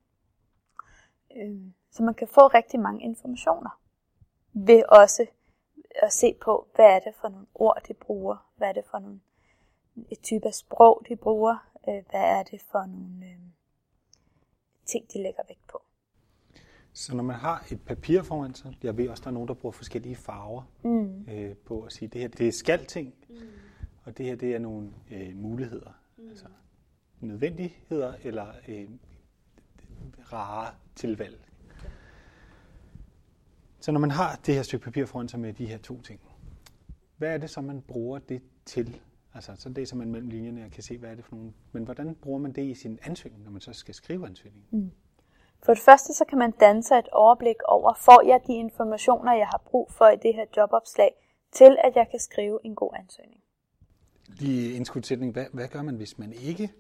Øhm, 1.37 1.75
så 1.93 2.03
man 2.03 2.15
kan 2.15 2.29
få 2.29 2.47
rigtig 2.47 2.81
mange 2.81 3.05
informationer 3.05 3.71
ved 4.53 4.83
også 4.89 5.27
at 6.03 6.13
se 6.13 6.35
på, 6.41 6.69
hvad 6.75 6.87
er 6.87 6.99
det 6.99 7.15
for 7.21 7.29
nogle 7.29 7.47
ord, 7.55 7.83
de 7.89 7.95
bruger, 7.95 8.51
hvad 8.57 8.69
er 8.69 8.73
det 8.73 8.85
for 8.91 8.99
nogle 8.99 9.21
et 10.11 10.21
type 10.21 10.47
af 10.47 10.55
sprog, 10.55 11.03
de 11.09 11.17
bruger, 11.17 11.71
øh, 11.89 12.03
hvad 12.11 12.21
er 12.21 12.43
det 12.43 12.61
for 12.61 12.87
nogle 12.87 13.27
øh, 13.27 13.39
ting, 14.87 15.13
de 15.13 15.23
lægger 15.23 15.43
vægt 15.49 15.67
på. 15.69 15.83
Så 16.93 17.17
når 17.17 17.23
man 17.23 17.37
har 17.37 17.67
et 17.71 17.81
papir 17.87 18.23
foran 18.23 18.55
sig, 18.55 18.79
jeg 18.83 18.97
ved 18.97 19.09
også, 19.09 19.21
der 19.21 19.29
er 19.29 19.33
nogen, 19.33 19.49
der 19.49 19.55
bruger 19.55 19.73
forskellige 19.73 20.17
farver 20.17 20.63
mm. 20.83 21.27
øh, 21.31 21.57
på 21.57 21.83
at 21.83 21.93
sige, 21.93 22.09
det 22.09 22.21
her 22.21 22.29
det 22.29 22.49
er 22.49 22.53
skal-ting, 22.53 23.15
mm. 23.29 23.37
og 24.05 24.19
det 24.19 24.27
her 24.27 24.37
det 24.37 24.55
er 24.55 24.59
nogle 24.59 24.93
øh, 25.11 25.37
muligheder, 25.37 25.93
mm. 26.17 26.29
altså 26.29 26.47
nødvendigheder 27.21 28.15
eller 28.23 28.47
øh, 28.69 28.89
rare 30.33 30.75
tilvalg. 30.95 31.48
Så 33.81 33.93
når 33.93 34.01
man 34.01 34.11
har 34.11 34.41
det 34.47 34.55
her 34.55 34.63
stykke 34.63 34.85
papir 34.85 35.07
foran 35.07 35.29
sig 35.29 35.41
med 35.41 35.53
de 35.53 35.67
her 35.67 35.79
to 35.79 36.01
ting, 36.01 36.21
hvad 37.17 37.35
er 37.35 37.39
det 37.39 37.51
så, 37.51 37.61
man 37.61 37.83
bruger 37.83 38.19
det 38.19 38.43
til? 38.65 39.01
Altså, 39.35 39.53
så 39.57 39.69
det 39.69 39.83
er 39.83 39.87
så 39.87 39.97
man 39.97 40.11
mellem 40.11 40.31
linjerne 40.31 40.65
og 40.65 40.71
kan 40.71 40.83
se, 40.83 40.99
hvad 40.99 41.11
er 41.11 41.15
det 41.15 41.25
for 41.25 41.37
nogle... 41.37 41.53
Men 41.73 41.85
hvordan 41.85 42.15
bruger 42.15 42.39
man 42.39 42.53
det 42.53 42.63
i 42.63 42.75
sin 42.75 42.99
ansøgning, 43.03 43.45
når 43.45 43.51
man 43.51 43.61
så 43.61 43.73
skal 43.73 43.95
skrive 43.95 44.27
ansøgningen? 44.27 44.69
Mm. 44.71 44.91
For 45.63 45.75
det 45.75 45.83
første, 45.83 46.15
så 46.15 46.25
kan 46.25 46.39
man 46.39 46.51
danne 46.51 46.83
sig 46.83 46.99
et 46.99 47.09
overblik 47.09 47.63
over, 47.69 47.95
får 47.95 48.27
jeg 48.27 48.41
de 48.47 48.55
informationer, 48.55 49.33
jeg 49.33 49.47
har 49.47 49.63
brug 49.67 49.93
for 49.93 50.09
i 50.09 50.17
det 50.17 50.35
her 50.35 50.45
jobopslag, 50.57 51.11
til 51.53 51.77
at 51.85 51.97
jeg 51.97 52.07
kan 52.11 52.21
skrive 52.21 52.59
en 52.65 52.75
god 52.75 52.91
ansøgning. 52.99 53.41
Lige 54.29 54.73
indskudsætning, 54.73 55.33
hvad, 55.33 55.47
hvad 55.53 55.69
gør 55.69 55.83
man, 55.83 55.97
hvis 55.97 56.19
man 56.19 56.33
ikke 56.33 56.73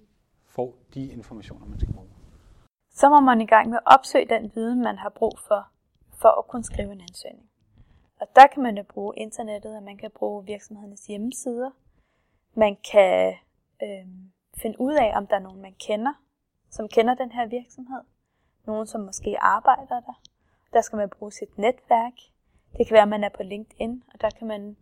får 0.46 0.74
de 0.94 1.08
informationer, 1.08 1.66
man 1.66 1.80
skal 1.80 1.94
bruge? 1.94 2.08
Så 2.90 3.08
må 3.08 3.20
man 3.20 3.40
i 3.40 3.46
gang 3.46 3.68
med 3.68 3.76
at 3.76 3.94
opsøge 3.94 4.26
den 4.28 4.52
viden, 4.54 4.82
man 4.82 4.98
har 4.98 5.08
brug 5.08 5.38
for, 5.48 5.68
for 6.20 6.28
at 6.28 6.46
kunne 6.46 6.64
skrive 6.64 6.92
en 6.92 7.00
ansøgning. 7.00 7.50
Og 8.20 8.26
der 8.36 8.46
kan 8.46 8.62
man 8.62 8.76
jo 8.76 8.82
bruge 8.82 9.16
internettet, 9.16 9.76
og 9.76 9.82
man 9.82 9.96
kan 9.96 10.10
bruge 10.10 10.44
virksomhedernes 10.44 11.06
hjemmesider. 11.06 11.70
Man 12.54 12.76
kan 12.92 13.34
øh, 13.82 14.06
finde 14.56 14.80
ud 14.80 14.94
af, 14.94 15.12
om 15.16 15.26
der 15.26 15.36
er 15.36 15.40
nogen, 15.40 15.62
man 15.62 15.74
kender, 15.86 16.12
som 16.70 16.88
kender 16.88 17.14
den 17.14 17.32
her 17.32 17.46
virksomhed. 17.46 18.00
Nogen, 18.66 18.86
som 18.86 19.00
måske 19.00 19.36
arbejder 19.40 20.00
der. 20.00 20.20
Der 20.72 20.80
skal 20.80 20.96
man 20.96 21.10
bruge 21.10 21.32
sit 21.32 21.58
netværk. 21.58 22.12
Det 22.76 22.86
kan 22.86 22.94
være, 22.94 23.02
at 23.02 23.08
man 23.08 23.24
er 23.24 23.28
på 23.28 23.42
LinkedIn, 23.42 24.02
og 24.14 24.20
der 24.20 24.30
kan 24.30 24.46
man 24.46 24.76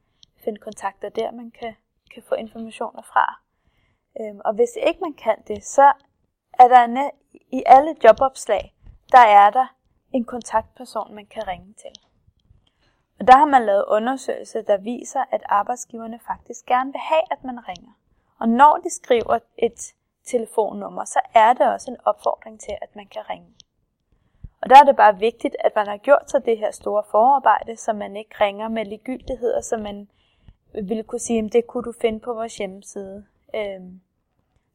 finde 0.45 0.61
kontakter 0.61 1.09
der, 1.09 1.31
man 1.31 1.51
kan, 1.51 1.75
kan 2.15 2.23
få 2.29 2.35
informationer 2.35 3.03
fra. 3.03 3.41
Øhm, 4.21 4.41
og 4.45 4.55
hvis 4.55 4.71
ikke 4.87 5.01
man 5.01 5.15
kan 5.15 5.43
det, 5.49 5.65
så 5.65 5.93
er 6.53 6.69
der 6.69 7.11
i 7.33 7.63
alle 7.67 7.97
jobopslag, 8.05 8.75
der 9.13 9.27
er 9.27 9.51
der 9.51 9.76
en 10.13 10.25
kontaktperson, 10.25 11.15
man 11.15 11.27
kan 11.27 11.49
ringe 11.49 11.75
til. 11.75 12.03
Og 13.21 13.27
der 13.27 13.37
har 13.37 13.45
man 13.45 13.67
lavet 13.67 13.85
undersøgelser, 13.89 14.63
der 14.63 14.77
viser, 14.77 15.25
at 15.31 15.43
arbejdsgiverne 15.49 16.21
faktisk 16.27 16.67
gerne 16.67 16.93
vil 16.93 17.01
have, 17.01 17.23
at 17.31 17.45
man 17.45 17.69
ringer. 17.69 17.93
Og 18.39 18.49
når 18.49 18.81
de 18.85 18.91
skriver 18.91 19.39
et 19.59 19.95
telefonnummer, 20.25 21.05
så 21.05 21.21
er 21.35 21.53
det 21.53 21.73
også 21.73 21.91
en 21.91 21.97
opfordring 22.05 22.61
til, 22.61 22.75
at 22.83 22.97
man 22.97 23.07
kan 23.07 23.31
ringe. 23.31 23.49
Og 24.63 24.71
der 24.71 24.77
er 24.81 24.85
det 24.85 24.97
bare 24.97 25.19
vigtigt, 25.19 25.57
at 25.65 25.73
man 25.77 25.87
har 25.87 25.97
gjort 25.97 26.31
sig 26.31 26.45
det 26.45 26.59
her 26.59 26.71
store 26.71 27.03
forarbejde, 27.11 27.77
så 27.77 27.93
man 27.93 28.17
ikke 28.17 28.35
ringer 28.41 28.69
med 28.69 28.85
ligegyldigheder, 28.85 29.61
så 29.61 29.77
man 29.77 30.09
ville 30.73 31.03
kunne 31.03 31.19
sige, 31.19 31.45
at 31.45 31.53
det 31.53 31.67
kunne 31.67 31.85
du 31.85 31.93
finde 32.01 32.21
på 32.21 32.33
vores 32.33 32.57
hjemmeside. 32.57 33.27
Øhm, 33.55 34.01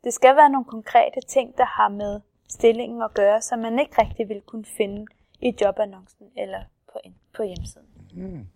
det 0.03 0.13
skal 0.13 0.35
være 0.35 0.49
nogle 0.49 0.65
konkrete 0.65 1.21
ting, 1.21 1.57
der 1.57 1.65
har 1.65 1.89
med 1.89 2.21
stillingen 2.49 3.01
at 3.01 3.13
gøre, 3.13 3.41
så 3.41 3.55
man 3.55 3.79
ikke 3.79 4.01
rigtig 4.01 4.29
vil 4.29 4.41
kunne 4.41 4.65
finde 4.65 5.05
i 5.41 5.55
jobannoncen 5.61 6.27
eller 6.37 6.63
på, 6.93 6.99
på 7.35 7.43
hjemmesiden. 7.43 7.87
Mm. 8.13 8.47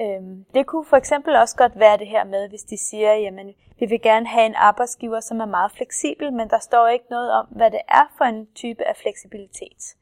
Øhm, 0.00 0.44
det 0.54 0.66
kunne 0.66 0.84
for 0.84 0.96
eksempel 0.96 1.36
også 1.36 1.56
godt 1.56 1.78
være 1.78 1.98
det 1.98 2.06
her 2.06 2.24
med, 2.24 2.48
hvis 2.48 2.62
de 2.62 2.78
siger, 2.78 3.14
jamen 3.14 3.54
vi 3.78 3.86
vil 3.86 4.02
gerne 4.02 4.26
have 4.26 4.46
en 4.46 4.54
arbejdsgiver, 4.54 5.20
som 5.20 5.40
er 5.40 5.46
meget 5.46 5.72
fleksibel, 5.72 6.32
men 6.32 6.50
der 6.50 6.58
står 6.58 6.88
ikke 6.88 7.06
noget 7.10 7.32
om, 7.32 7.46
hvad 7.46 7.70
det 7.70 7.80
er 7.88 8.14
for 8.18 8.24
en 8.24 8.48
type 8.54 8.84
af 8.84 8.96
fleksibilitet. 8.96 9.96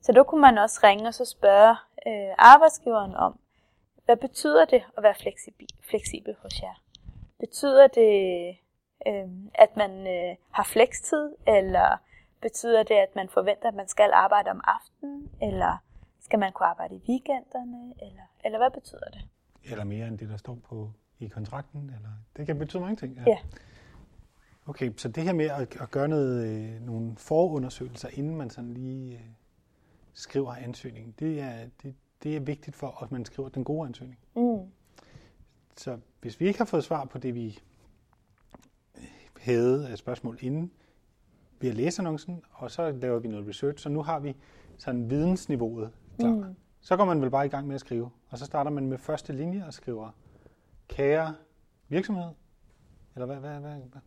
Så 0.00 0.12
der 0.12 0.22
kunne 0.22 0.40
man 0.40 0.58
også 0.58 0.80
ringe 0.82 1.08
og 1.08 1.14
så 1.14 1.24
spørge 1.24 1.76
øh, 2.06 2.34
arbejdsgiveren 2.38 3.14
om, 3.14 3.38
hvad 4.04 4.16
betyder 4.16 4.64
det 4.64 4.82
at 4.96 5.02
være 5.02 5.14
fleksibel, 5.14 5.68
fleksibel 5.90 6.36
hos 6.42 6.62
jer? 6.62 6.74
Betyder 7.40 7.86
det, 7.86 8.48
øh, 9.06 9.28
at 9.54 9.76
man 9.76 10.06
øh, 10.06 10.36
har 10.50 10.64
flekstid, 10.64 11.30
eller 11.46 11.98
betyder 12.44 12.82
det, 12.82 12.94
at 12.94 13.12
man 13.16 13.28
forventer, 13.28 13.68
at 13.68 13.74
man 13.74 13.88
skal 13.88 14.10
arbejde 14.12 14.50
om 14.50 14.60
aftenen, 14.64 15.30
eller 15.42 15.72
skal 16.20 16.38
man 16.38 16.52
kunne 16.52 16.66
arbejde 16.66 16.94
i 16.94 17.02
weekenderne, 17.08 17.94
eller, 18.02 18.26
eller 18.44 18.58
hvad 18.58 18.70
betyder 18.70 19.08
det? 19.12 19.22
Eller 19.64 19.84
mere 19.84 20.08
end 20.08 20.18
det, 20.18 20.28
der 20.28 20.36
står 20.36 20.54
på 20.54 20.90
i 21.18 21.28
kontrakten, 21.28 21.80
eller 21.80 22.10
det 22.36 22.46
kan 22.46 22.58
betyde 22.58 22.80
mange 22.80 22.96
ting. 22.96 23.14
Ja. 23.16 23.22
ja. 23.26 23.38
Okay, 24.66 24.92
så 24.96 25.08
det 25.08 25.22
her 25.22 25.32
med 25.32 25.44
at, 25.44 25.76
at 25.80 25.90
gøre 25.90 26.08
noget, 26.08 26.46
øh, 26.46 26.86
nogle 26.86 27.16
forundersøgelser, 27.16 28.08
inden 28.12 28.36
man 28.36 28.50
sådan 28.50 28.74
lige 28.74 29.14
øh, 29.14 29.20
skriver 30.12 30.54
ansøgningen, 30.54 31.14
det 31.18 31.40
er, 31.40 31.68
det, 31.82 31.94
det 32.22 32.36
er 32.36 32.40
vigtigt 32.40 32.76
for, 32.76 33.02
at 33.02 33.12
man 33.12 33.24
skriver 33.24 33.48
den 33.48 33.64
gode 33.64 33.86
ansøgning. 33.86 34.18
Mm. 34.36 34.70
Så 35.76 35.98
hvis 36.20 36.40
vi 36.40 36.46
ikke 36.46 36.58
har 36.58 36.64
fået 36.64 36.84
svar 36.84 37.04
på 37.04 37.18
det, 37.18 37.34
vi 37.34 37.58
havde 39.40 39.88
af 39.88 39.98
spørgsmål 39.98 40.38
inden, 40.40 40.72
vi 41.64 41.68
har 41.68 41.74
læst 41.74 41.98
annoncen, 41.98 42.42
og 42.52 42.70
så 42.70 42.90
laver 42.90 43.18
vi 43.18 43.28
noget 43.28 43.48
research, 43.48 43.82
så 43.82 43.88
nu 43.88 44.02
har 44.02 44.18
vi 44.18 44.36
sådan 44.78 45.10
vidensniveauet 45.10 45.92
klar. 46.18 46.30
Mm. 46.30 46.56
Så 46.80 46.96
går 46.96 47.04
man 47.04 47.22
vel 47.22 47.30
bare 47.30 47.46
i 47.46 47.48
gang 47.48 47.66
med 47.66 47.74
at 47.74 47.80
skrive, 47.80 48.10
og 48.30 48.38
så 48.38 48.44
starter 48.44 48.70
man 48.70 48.88
med 48.88 48.98
første 48.98 49.32
linje 49.32 49.64
og 49.66 49.72
skriver, 49.72 50.10
kære 50.88 51.34
virksomhed, 51.88 52.30
eller 53.14 53.26
hvad, 53.26 53.36
hvad, 53.36 53.50
hvad, 53.50 53.70
hvad? 53.70 54.00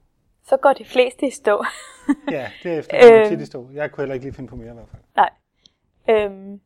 Så 0.44 0.58
går 0.58 0.74
de 0.74 0.86
fleste 0.86 1.28
i 1.28 1.30
stå. 1.30 1.64
ja, 2.32 2.52
det 2.64 2.74
er 2.74 2.80
efter 2.80 2.98
øhm, 3.22 3.30
tit 3.30 3.42
i 3.42 3.46
stå. 3.46 3.70
Jeg 3.74 3.92
kunne 3.92 4.02
heller 4.02 4.14
ikke 4.14 4.26
lige 4.26 4.34
finde 4.34 4.50
på 4.50 4.56
mere 4.56 4.72
i 4.72 4.74
hvert 4.74 4.90
fald. 4.90 5.04
Nej. 5.16 5.30
Øhm, 6.10 6.62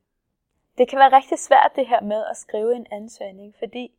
det 0.77 0.89
kan 0.89 0.99
være 0.99 1.15
rigtig 1.15 1.39
svært 1.39 1.71
det 1.75 1.87
her 1.87 2.01
med 2.01 2.23
at 2.31 2.37
skrive 2.37 2.75
en 2.75 2.85
ansøgning, 2.91 3.55
fordi 3.59 3.91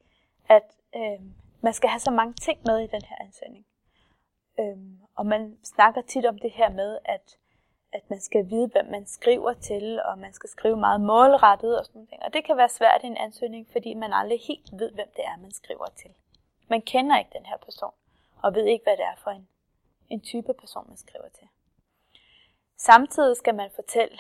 at 0.49 0.77
øhm, 0.97 1.33
man 1.61 1.73
skal 1.73 1.89
have 1.89 2.01
så 2.01 2.11
mange 2.11 2.35
ting 2.35 2.59
med 2.67 2.79
i 2.79 2.87
den 2.87 3.03
her 3.09 3.17
ansøgning. 3.21 3.67
Øhm, 4.61 5.02
og 5.15 5.27
man 5.27 5.59
snakker 5.65 6.03
tit 6.03 6.27
om 6.27 6.39
det 6.39 6.51
her 6.51 6.71
med, 6.71 6.99
at, 7.05 7.39
at 7.93 8.11
man 8.11 8.21
skal 8.21 8.51
vide, 8.51 8.69
hvem 8.69 8.87
man 8.87 9.07
skriver 9.07 9.53
til, 9.53 10.03
og 10.05 10.19
man 10.19 10.33
skal 10.33 10.51
skrive 10.51 10.77
meget 10.77 11.01
målrettet 11.01 11.79
og 11.79 11.85
sådan 11.85 12.01
noget. 12.11 12.25
Og 12.27 12.33
det 12.33 12.45
kan 12.45 12.57
være 12.57 12.69
svært 12.69 13.01
i 13.05 13.07
en 13.07 13.17
ansøgning, 13.17 13.69
fordi 13.73 13.95
man 13.95 14.13
aldrig 14.13 14.41
helt 14.49 14.71
ved, 14.73 14.93
hvem 14.93 15.09
det 15.17 15.25
er, 15.25 15.37
man 15.43 15.53
skriver 15.53 15.87
til. 15.97 16.11
Man 16.69 16.83
kender 16.83 17.19
ikke 17.19 17.31
den 17.39 17.47
her 17.47 17.57
person, 17.57 17.95
og 18.43 18.55
ved 18.55 18.65
ikke, 18.65 18.83
hvad 18.83 18.97
det 18.97 19.05
er 19.05 19.17
for 19.17 19.31
en, 19.31 19.49
en 20.09 20.21
type 20.21 20.55
person, 20.55 20.85
man 20.89 20.97
skriver 20.97 21.29
til. 21.29 21.49
Samtidig 22.77 23.37
skal 23.37 23.55
man 23.55 23.71
fortælle 23.75 24.19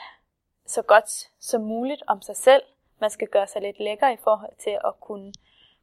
så 0.66 0.82
godt 0.82 1.30
som 1.40 1.62
muligt 1.62 2.02
om 2.06 2.22
sig 2.22 2.36
selv. 2.36 2.62
Man 3.00 3.10
skal 3.10 3.28
gøre 3.28 3.46
sig 3.46 3.62
lidt 3.62 3.80
lækker 3.80 4.08
i 4.08 4.16
forhold 4.16 4.56
til 4.58 4.78
at 4.84 5.00
kunne 5.00 5.32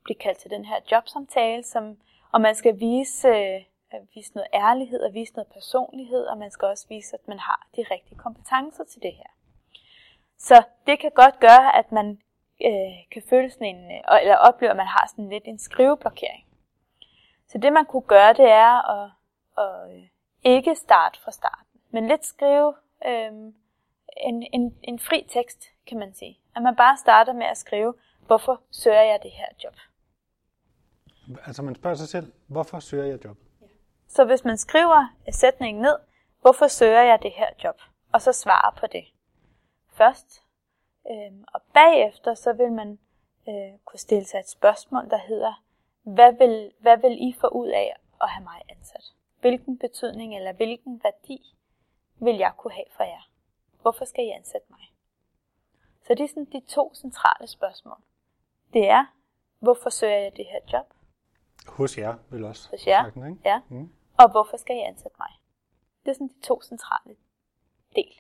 blive 0.04 0.18
kaldt 0.18 0.39
til 0.39 0.51
den 0.51 0.66
her 0.66 0.80
jobsamtale, 0.92 1.63
som, 1.63 1.98
og 2.32 2.42
man 2.42 2.56
skal 2.56 2.80
vise, 2.80 3.28
øh, 3.28 3.63
at 3.91 4.01
vise 4.15 4.34
noget 4.34 4.48
ærlighed 4.53 5.01
og 5.01 5.13
vise 5.13 5.34
noget 5.34 5.48
personlighed, 5.53 6.24
og 6.25 6.38
man 6.38 6.51
skal 6.51 6.67
også 6.67 6.86
vise, 6.89 7.15
at 7.15 7.27
man 7.27 7.39
har 7.39 7.67
de 7.75 7.86
rigtige 7.91 8.17
kompetencer 8.17 8.84
til 8.84 9.01
det 9.01 9.13
her. 9.13 9.31
Så 10.38 10.63
det 10.88 11.00
kan 11.00 11.12
godt 11.15 11.39
gøre, 11.39 11.77
at 11.77 11.91
man 11.91 12.22
øh, 12.65 12.93
kan 13.12 13.24
føle 13.29 13.50
sådan 13.51 13.75
en, 13.75 13.91
øh, 13.91 14.22
eller 14.22 14.36
opleve, 14.36 14.72
at 14.72 14.77
man 14.77 14.88
har 14.88 15.08
sådan 15.10 15.29
lidt 15.29 15.43
en 15.46 15.60
skriveblokering. 15.60 16.46
Så 17.48 17.58
det 17.58 17.74
man 17.74 17.86
kunne 17.86 18.08
gøre, 18.15 18.34
det 18.34 18.50
er 18.50 18.74
at, 18.98 19.12
at 19.58 19.96
øh, 19.96 20.03
ikke 20.43 20.75
starte 20.75 21.19
fra 21.19 21.31
starten, 21.31 21.81
men 21.91 22.08
lidt 22.08 22.25
skrive 22.25 22.74
øh, 23.05 23.31
en, 24.17 24.48
en, 24.53 24.77
en 24.84 25.00
fri 25.00 25.25
tekst, 25.29 25.63
kan 25.88 26.00
man 26.00 26.13
sige. 26.13 26.39
At 26.55 26.62
man 26.62 26.75
bare 26.75 26.98
starter 26.98 27.34
med 27.34 27.46
at 27.46 27.58
skrive, 27.58 27.93
hvorfor 28.27 28.62
søger 28.72 29.01
jeg 29.01 29.19
det 29.24 29.31
her 29.31 29.48
job? 29.63 29.75
Altså 31.46 31.62
man 31.63 31.75
spørger 31.75 31.96
sig 31.96 32.08
selv, 32.08 32.34
hvorfor 32.48 32.79
søger 32.79 33.05
jeg 33.05 33.25
job? 33.25 33.38
Så 34.10 34.25
hvis 34.25 34.46
man 34.46 34.58
skriver 34.58 35.16
sætningen 35.32 35.82
ned, 35.82 35.96
hvorfor 36.42 36.68
søger 36.68 37.01
jeg 37.01 37.20
det 37.24 37.32
her 37.32 37.50
job? 37.63 37.82
Og 38.12 38.22
så 38.22 38.34
svarer 38.34 38.75
på 38.80 38.88
det 38.88 39.06
først. 39.89 40.44
Øhm, 41.12 41.44
og 41.54 41.62
bagefter 41.74 42.34
så 42.34 42.54
vil 42.54 42.72
man 42.72 43.00
øh, 43.50 43.80
kunne 43.86 44.00
stille 44.00 44.25
sig 44.25 44.39
et 44.39 44.50
spørgsmål, 44.50 45.10
der 45.10 45.18
hedder, 45.18 45.63
hvad 46.01 46.34
vil, 46.34 46.72
hvad 46.80 46.98
vil 46.98 47.28
I 47.30 47.36
få 47.42 47.48
ud 47.48 47.68
af 47.68 47.96
at 48.22 48.30
have 48.30 48.44
mig 48.44 48.62
ansat? 48.70 49.04
Hvilken 49.39 49.78
betydning 49.78 50.36
eller 50.36 50.54
hvilken 50.54 51.01
værdi 51.04 51.56
vil 52.20 52.38
jeg 52.38 52.54
kunne 52.58 52.74
have 52.74 52.92
for 52.98 53.04
jer? 53.04 53.30
Hvorfor 53.82 54.06
skal 54.06 54.25
I 54.25 54.30
ansætte 54.30 54.68
mig? 54.70 54.94
Så 56.08 56.13
det 56.16 56.24
er 56.24 56.28
sådan 56.28 56.46
de 56.46 56.62
to 56.68 56.94
centrale 56.96 57.48
spørgsmål. 57.48 57.98
Det 58.74 58.89
er, 58.89 59.06
hvorfor 59.60 59.89
søger 59.89 60.18
jeg 60.18 60.32
det 60.38 60.46
her 60.46 60.60
job? 60.74 60.94
Hos 61.68 61.98
jer, 61.98 62.16
vil 62.30 62.44
også. 62.44 62.70
Hos 62.70 62.88
jer, 62.88 63.04
sagten, 63.04 63.30
ikke? 63.30 63.42
ja. 63.46 63.62
Mm. 63.70 63.94
Og 64.19 64.31
hvorfor 64.31 64.57
skal 64.57 64.75
I 64.75 64.79
ansætte 64.79 65.17
mig? 65.19 65.31
Det 66.03 66.09
er 66.09 66.13
sådan 66.13 66.27
de 66.27 66.41
to 66.43 66.61
centrale 66.61 67.15
del. 67.95 68.13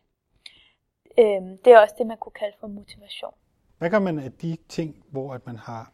Øhm, 1.19 1.57
det 1.57 1.73
er 1.73 1.79
også 1.79 1.95
det, 1.97 2.07
man 2.07 2.17
kunne 2.17 2.31
kalde 2.31 2.57
for 2.59 2.67
motivation. 2.67 3.33
Hvad 3.77 3.89
gør 3.89 3.99
man 3.99 4.19
af 4.19 4.31
de 4.31 4.57
ting, 4.69 5.03
hvor 5.11 5.33
at 5.33 5.45
man 5.45 5.55
har 5.55 5.93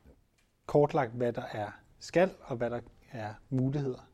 kortlagt, 0.65 1.11
hvad 1.11 1.33
der 1.33 1.45
er 1.53 1.71
skal, 1.99 2.29
og 2.43 2.55
hvad 2.55 2.69
der 2.69 2.79
er 3.11 3.33
muligheder? 3.49 4.09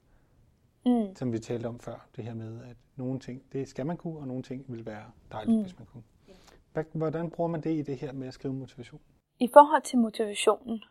Mm. 0.86 1.16
Som 1.16 1.32
vi 1.34 1.40
talte 1.40 1.68
om 1.68 1.80
før, 1.80 2.08
det 2.16 2.24
her 2.24 2.34
med, 2.34 2.64
at 2.64 2.78
nogle 2.96 3.20
ting, 3.20 3.54
det 3.54 3.68
skal 3.68 3.86
man 3.86 3.98
kunne, 3.98 4.20
og 4.20 4.28
nogle 4.28 4.44
ting 4.44 4.66
vil 4.68 4.86
være 4.86 5.12
dejligt, 5.32 5.58
mm. 5.58 5.62
hvis 5.62 5.80
man 5.80 5.88
kunne. 5.88 6.04
Hvordan 6.94 7.30
bruger 7.30 7.48
man 7.48 7.62
det 7.62 7.72
i 7.72 7.82
det 7.82 7.98
her 7.98 8.14
med 8.14 8.28
at 8.28 8.34
skrive 8.34 8.54
motivation? 8.54 9.02
I 9.40 9.50
forhold 9.54 9.82
til 9.82 10.00
motivationen, 10.00 10.84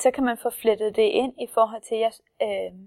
så 0.00 0.10
kan 0.10 0.24
man 0.24 0.38
få 0.38 0.50
flettet 0.50 0.96
det 0.96 1.02
ind 1.02 1.34
i 1.42 1.46
forhold 1.46 1.82
til, 1.82 1.94
at 1.94 2.00
jeg, 2.00 2.12
øh, 2.42 2.80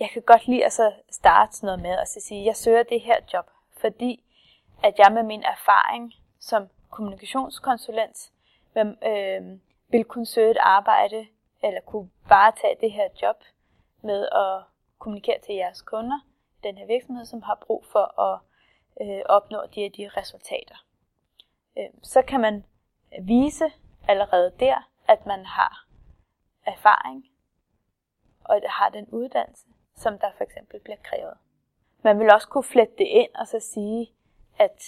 jeg 0.00 0.10
kan 0.10 0.22
godt 0.22 0.46
lide 0.46 0.64
at 0.64 0.72
så 0.72 0.92
starte 1.10 1.56
sådan 1.56 1.66
noget 1.66 1.82
med 1.82 1.98
at 1.98 2.08
sige, 2.08 2.40
at 2.40 2.46
jeg 2.46 2.56
søger 2.56 2.82
det 2.82 3.00
her 3.00 3.16
job, 3.32 3.50
fordi 3.80 4.24
at 4.82 4.98
jeg 4.98 5.12
med 5.12 5.22
min 5.22 5.42
erfaring 5.42 6.14
som 6.38 6.68
kommunikationskonsulent 6.90 8.32
øh, 8.76 9.58
vil 9.88 10.04
kunne 10.04 10.26
søge 10.26 10.50
et 10.50 10.58
arbejde, 10.60 11.26
eller 11.62 11.80
kunne 11.80 12.10
bare 12.28 12.52
tage 12.60 12.76
det 12.80 12.92
her 12.92 13.08
job 13.22 13.36
med 14.02 14.28
at 14.32 14.62
kommunikere 14.98 15.38
til 15.38 15.54
jeres 15.54 15.82
kunder, 15.82 16.20
den 16.62 16.78
her 16.78 16.86
virksomhed, 16.86 17.24
som 17.24 17.42
har 17.42 17.58
brug 17.66 17.84
for 17.92 18.20
at 18.20 18.40
øh, 19.00 19.22
opnå 19.26 19.58
de 19.74 19.80
her 19.80 19.90
de 19.90 20.08
resultater. 20.08 20.76
Øh, 21.78 21.90
så 22.02 22.22
kan 22.22 22.40
man 22.40 22.64
vise 23.22 23.64
allerede 24.08 24.52
der, 24.60 24.88
at 25.08 25.26
man 25.26 25.44
har 25.44 25.86
erfaring 26.66 27.24
og 28.44 28.60
har 28.66 28.88
den 28.88 29.06
uddannelse, 29.08 29.66
som 29.96 30.18
der 30.18 30.30
for 30.36 30.44
eksempel 30.44 30.80
bliver 30.80 30.96
krævet. 31.02 31.34
Man 32.02 32.18
vil 32.18 32.30
også 32.30 32.48
kunne 32.48 32.64
flette 32.64 32.94
det 32.98 33.06
ind 33.06 33.34
og 33.34 33.46
så 33.46 33.60
sige, 33.60 34.10
at 34.58 34.82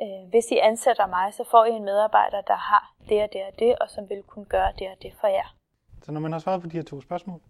øh, 0.00 0.28
hvis 0.30 0.50
I 0.50 0.56
ansætter 0.58 1.06
mig, 1.06 1.34
så 1.34 1.44
får 1.50 1.64
I 1.64 1.70
en 1.70 1.84
medarbejder, 1.84 2.40
der 2.40 2.56
har 2.56 2.94
det 3.08 3.22
og 3.22 3.28
det 3.32 3.42
og 3.46 3.58
det, 3.58 3.78
og 3.78 3.90
som 3.90 4.08
vil 4.08 4.22
kunne 4.22 4.44
gøre 4.44 4.72
det 4.78 4.88
og 4.88 4.96
det 5.02 5.12
for 5.20 5.26
jer. 5.26 5.56
Så 6.02 6.12
når 6.12 6.20
man 6.20 6.32
har 6.32 6.38
svaret 6.38 6.62
på 6.62 6.68
de 6.68 6.76
her 6.76 6.84
to 6.84 7.00
spørgsmål, 7.00 7.40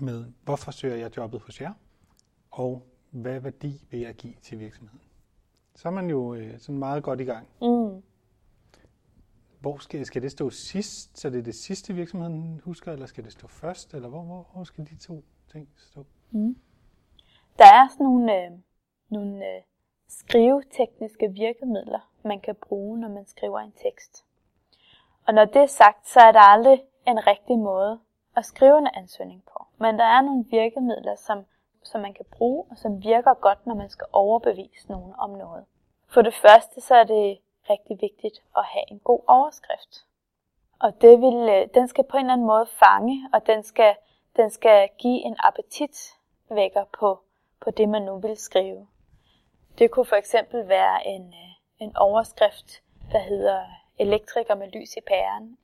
med 0.00 0.24
hvorfor 0.44 0.70
søger 0.70 0.96
jeg 0.96 1.16
jobbet 1.16 1.40
hos 1.40 1.60
jer, 1.60 1.72
og 2.50 2.82
hvad 3.10 3.40
værdi 3.40 3.86
vil 3.90 4.00
jeg 4.00 4.14
give 4.14 4.34
til 4.42 4.58
virksomheden, 4.58 5.00
så 5.74 5.88
er 5.88 5.92
man 5.92 6.10
jo 6.10 6.34
øh, 6.34 6.58
sådan 6.58 6.78
meget 6.78 7.02
godt 7.02 7.20
i 7.20 7.24
gang. 7.24 7.48
Mm. 7.62 8.02
Hvor 9.60 9.78
skal, 9.78 10.06
skal 10.06 10.22
det 10.22 10.30
stå 10.30 10.50
sidst, 10.50 11.18
så 11.18 11.30
det 11.30 11.38
er 11.38 11.42
det 11.42 11.54
sidste 11.54 11.94
virksomheden 11.94 12.60
husker, 12.64 12.92
eller 12.92 13.06
skal 13.06 13.24
det 13.24 13.32
stå 13.32 13.48
først, 13.48 13.94
eller 13.94 14.08
hvor, 14.08 14.22
hvor, 14.22 14.48
hvor 14.52 14.64
skal 14.64 14.86
de 14.86 14.96
to 14.96 15.24
ting 15.52 15.68
stå? 15.76 16.04
Mm. 16.30 16.56
Der 17.58 17.64
er 17.64 17.88
sådan 17.88 18.04
nogle, 18.04 18.44
øh, 18.44 18.50
nogle 19.08 19.46
øh, 19.46 19.62
skrivetekniske 20.08 21.32
virkemidler, 21.32 22.10
man 22.24 22.40
kan 22.40 22.54
bruge, 22.54 22.98
når 22.98 23.08
man 23.08 23.26
skriver 23.26 23.58
en 23.58 23.72
tekst. 23.72 24.24
Og 25.26 25.34
når 25.34 25.44
det 25.44 25.62
er 25.62 25.66
sagt, 25.66 26.08
så 26.08 26.20
er 26.20 26.32
der 26.32 26.40
aldrig 26.40 26.82
en 27.06 27.26
rigtig 27.26 27.58
måde 27.58 28.00
at 28.36 28.44
skrive 28.44 28.78
en 28.78 28.88
ansøgning 28.94 29.42
på. 29.44 29.66
Men 29.78 29.98
der 29.98 30.04
er 30.04 30.22
nogle 30.22 30.44
virkemidler, 30.50 31.14
som 31.14 31.44
som 31.82 32.00
man 32.00 32.14
kan 32.14 32.24
bruge, 32.30 32.64
og 32.70 32.78
som 32.78 33.04
virker 33.04 33.34
godt, 33.34 33.66
når 33.66 33.74
man 33.74 33.90
skal 33.90 34.06
overbevise 34.12 34.90
nogen 34.90 35.14
om 35.18 35.30
noget. 35.30 35.64
For 36.08 36.22
det 36.22 36.34
første, 36.34 36.80
så 36.80 36.94
er 36.94 37.04
det 37.04 37.38
rigtig 37.70 37.98
vigtigt 38.00 38.42
at 38.56 38.64
have 38.64 38.84
en 38.90 38.98
god 38.98 39.20
overskrift. 39.28 40.06
Og 40.80 41.00
det 41.00 41.20
vil, 41.20 41.48
øh, 41.48 41.68
den 41.74 41.88
skal 41.88 42.04
på 42.04 42.16
en 42.16 42.20
eller 42.24 42.32
anden 42.32 42.46
måde 42.46 42.66
fange, 42.66 43.28
og 43.32 43.46
den 43.46 43.62
skal, 43.62 43.96
den 44.36 44.50
skal 44.50 44.88
give 44.98 45.24
en 45.24 45.36
appetitvækker 45.38 46.84
på, 47.00 47.20
på 47.60 47.70
det, 47.70 47.88
man 47.88 48.02
nu 48.02 48.18
vil 48.18 48.36
skrive. 48.36 48.86
Det 49.78 49.90
kunne 49.90 50.06
for 50.06 50.16
eksempel 50.16 50.68
være 50.68 51.06
en, 51.06 51.26
øh, 51.26 51.86
en 51.86 51.96
overskrift, 51.96 52.82
der 53.12 53.18
hedder 53.18 53.64
elektriker 53.98 54.54
med 54.54 54.68
lys 54.68 54.96
i 54.96 55.00
pæren. 55.06 55.58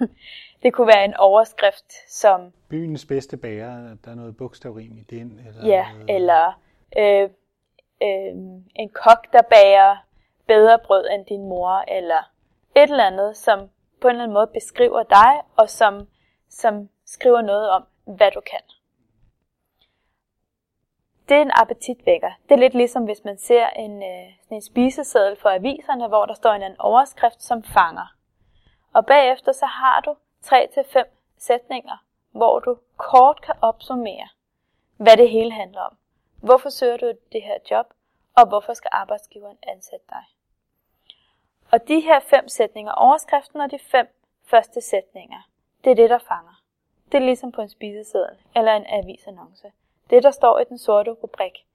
det 0.62 0.72
kunne 0.72 0.86
være 0.86 1.04
en 1.04 1.14
overskrift 1.14 1.92
som... 2.08 2.52
Byens 2.68 3.06
bedste 3.06 3.36
bærer, 3.36 3.96
der 4.04 4.10
er 4.10 4.14
noget 4.14 4.36
bogstavrim 4.36 4.98
i 4.98 5.02
den. 5.02 5.40
Eller 5.46 5.66
ja, 5.66 5.92
noget... 5.92 6.14
eller 6.14 6.60
øh, 6.98 7.30
øh, 8.02 8.34
en 8.76 8.88
kok, 8.88 9.32
der 9.32 9.42
bager 9.42 9.96
bedre 10.46 10.78
brød 10.78 11.06
end 11.14 11.26
din 11.26 11.48
mor, 11.48 11.84
eller 11.88 12.30
et 12.76 12.90
eller 12.90 13.04
andet, 13.04 13.36
som 13.36 13.58
på 14.00 14.08
en 14.08 14.10
eller 14.10 14.22
anden 14.22 14.34
måde 14.34 14.50
beskriver 14.54 15.02
dig, 15.02 15.40
og 15.56 15.70
som, 15.70 16.08
som 16.48 16.88
skriver 17.06 17.42
noget 17.42 17.70
om, 17.70 17.86
hvad 18.16 18.30
du 18.30 18.40
kan. 18.40 18.60
Det 21.28 21.36
er 21.36 21.42
en 21.42 21.50
appetitvækker. 21.54 22.30
Det 22.48 22.54
er 22.54 22.58
lidt 22.58 22.74
ligesom, 22.74 23.04
hvis 23.04 23.24
man 23.24 23.38
ser 23.38 23.70
en, 23.70 24.02
øh, 24.02 24.32
en 24.50 24.62
spiseseddel 24.62 25.36
for 25.36 25.48
aviserne, 25.48 26.08
hvor 26.08 26.26
der 26.26 26.34
står 26.34 26.52
en 26.52 26.62
anden 26.62 26.80
overskrift, 26.80 27.42
som 27.42 27.62
fanger. 27.62 28.14
Og 28.92 29.06
bagefter 29.06 29.52
så 29.52 29.66
har 29.66 30.00
du 30.00 30.16
3-5 30.44 31.04
sætninger, 31.38 31.96
hvor 32.30 32.58
du 32.58 32.78
kort 32.96 33.42
kan 33.42 33.54
opsummere, 33.62 34.28
hvad 34.96 35.16
det 35.16 35.30
hele 35.30 35.52
handler 35.52 35.80
om. 35.80 35.96
Hvorfor 36.42 36.68
søger 36.68 36.96
du 36.96 37.12
det 37.32 37.42
her 37.42 37.58
job, 37.70 37.86
og 38.36 38.48
hvorfor 38.48 38.74
skal 38.74 38.90
arbejdsgiveren 38.92 39.58
ansætte 39.62 40.06
dig? 40.08 40.24
Og 41.72 41.88
de 41.88 42.00
her 42.00 42.20
fem 42.20 42.48
sætninger, 42.48 42.92
overskriften 42.92 43.60
og 43.60 43.70
de 43.70 43.78
fem 43.78 44.06
første 44.44 44.80
sætninger, 44.80 45.48
det 45.84 45.90
er 45.90 45.94
det, 45.94 46.10
der 46.10 46.18
fanger. 46.18 46.57
Det 47.12 47.14
er 47.14 47.24
ligesom 47.24 47.52
på 47.52 47.62
en 47.62 47.68
spiseseddel 47.68 48.36
eller 48.56 48.72
en 48.72 48.86
avisannonce. 48.86 49.72
Det, 50.10 50.22
der 50.22 50.30
står 50.30 50.58
i 50.58 50.64
den 50.64 50.78
sorte 50.78 51.10
rubrik 51.10 51.66